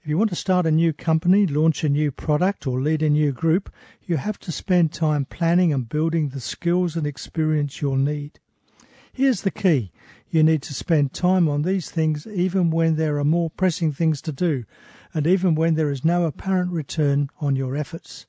If 0.00 0.08
you 0.08 0.16
want 0.16 0.30
to 0.30 0.36
start 0.36 0.64
a 0.64 0.70
new 0.70 0.92
company, 0.92 1.44
launch 1.44 1.82
a 1.82 1.88
new 1.88 2.12
product, 2.12 2.68
or 2.68 2.80
lead 2.80 3.02
a 3.02 3.10
new 3.10 3.32
group, 3.32 3.68
you 4.06 4.16
have 4.16 4.38
to 4.38 4.52
spend 4.52 4.92
time 4.92 5.24
planning 5.24 5.72
and 5.72 5.88
building 5.88 6.28
the 6.28 6.40
skills 6.40 6.94
and 6.94 7.04
experience 7.04 7.82
you'll 7.82 7.96
need. 7.96 8.38
Here's 9.12 9.42
the 9.42 9.50
key 9.50 9.90
you 10.30 10.44
need 10.44 10.62
to 10.62 10.72
spend 10.72 11.12
time 11.12 11.48
on 11.48 11.62
these 11.62 11.90
things 11.90 12.28
even 12.28 12.70
when 12.70 12.94
there 12.94 13.18
are 13.18 13.24
more 13.24 13.50
pressing 13.50 13.92
things 13.92 14.22
to 14.22 14.32
do, 14.32 14.64
and 15.12 15.26
even 15.26 15.56
when 15.56 15.74
there 15.74 15.90
is 15.90 16.04
no 16.04 16.26
apparent 16.26 16.70
return 16.70 17.28
on 17.40 17.56
your 17.56 17.74
efforts. 17.74 18.26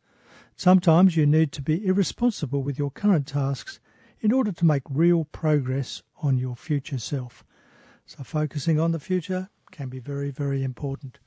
Sometimes 0.55 1.15
you 1.15 1.27
need 1.27 1.51
to 1.51 1.61
be 1.61 1.85
irresponsible 1.85 2.63
with 2.63 2.79
your 2.79 2.89
current 2.89 3.27
tasks 3.27 3.79
in 4.19 4.31
order 4.31 4.51
to 4.51 4.65
make 4.65 4.83
real 4.89 5.25
progress 5.25 6.01
on 6.23 6.39
your 6.39 6.55
future 6.55 6.97
self. 6.97 7.45
So, 8.07 8.23
focusing 8.23 8.79
on 8.79 8.91
the 8.91 8.99
future 8.99 9.49
can 9.71 9.87
be 9.87 9.99
very, 9.99 10.31
very 10.31 10.63
important. 10.63 11.19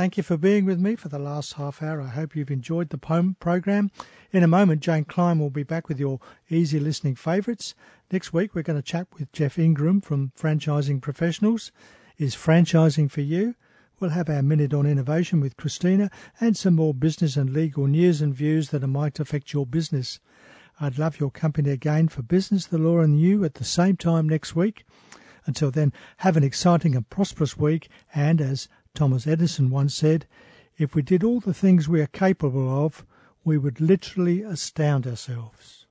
Thank 0.00 0.16
you 0.16 0.22
for 0.22 0.38
being 0.38 0.64
with 0.64 0.80
me 0.80 0.96
for 0.96 1.10
the 1.10 1.18
last 1.18 1.52
half 1.52 1.82
hour. 1.82 2.00
I 2.00 2.08
hope 2.08 2.34
you've 2.34 2.50
enjoyed 2.50 2.88
the 2.88 2.96
poem 2.96 3.36
program. 3.38 3.90
In 4.32 4.42
a 4.42 4.48
moment, 4.48 4.80
Jane 4.80 5.04
Klein 5.04 5.38
will 5.38 5.50
be 5.50 5.62
back 5.62 5.90
with 5.90 6.00
your 6.00 6.20
easy 6.48 6.80
listening 6.80 7.16
favourites. 7.16 7.74
Next 8.10 8.32
week, 8.32 8.54
we're 8.54 8.62
going 8.62 8.78
to 8.78 8.82
chat 8.82 9.08
with 9.18 9.30
Jeff 9.30 9.58
Ingram 9.58 10.00
from 10.00 10.32
Franchising 10.34 11.02
Professionals. 11.02 11.70
Is 12.16 12.34
franchising 12.34 13.10
for 13.10 13.20
you? 13.20 13.56
We'll 13.98 14.08
have 14.08 14.30
our 14.30 14.40
minute 14.40 14.72
on 14.72 14.86
innovation 14.86 15.38
with 15.38 15.58
Christina 15.58 16.10
and 16.40 16.56
some 16.56 16.76
more 16.76 16.94
business 16.94 17.36
and 17.36 17.52
legal 17.52 17.86
news 17.86 18.22
and 18.22 18.34
views 18.34 18.70
that 18.70 18.86
might 18.86 19.20
affect 19.20 19.52
your 19.52 19.66
business. 19.66 20.18
I'd 20.80 20.98
love 20.98 21.20
your 21.20 21.30
company 21.30 21.72
again 21.72 22.08
for 22.08 22.22
business, 22.22 22.64
the 22.64 22.78
law, 22.78 23.00
and 23.00 23.20
you 23.20 23.44
at 23.44 23.56
the 23.56 23.64
same 23.64 23.98
time 23.98 24.30
next 24.30 24.56
week. 24.56 24.86
Until 25.46 25.70
then, 25.70 25.92
have 26.18 26.36
an 26.36 26.44
exciting 26.44 26.94
and 26.94 27.08
prosperous 27.08 27.56
week. 27.56 27.88
And 28.14 28.40
as 28.40 28.68
Thomas 28.94 29.26
Edison 29.26 29.70
once 29.70 29.94
said, 29.94 30.26
if 30.76 30.94
we 30.94 31.02
did 31.02 31.22
all 31.22 31.40
the 31.40 31.54
things 31.54 31.88
we 31.88 32.00
are 32.00 32.06
capable 32.06 32.84
of, 32.84 33.04
we 33.44 33.56
would 33.56 33.80
literally 33.80 34.42
astound 34.42 35.06
ourselves. 35.06 35.78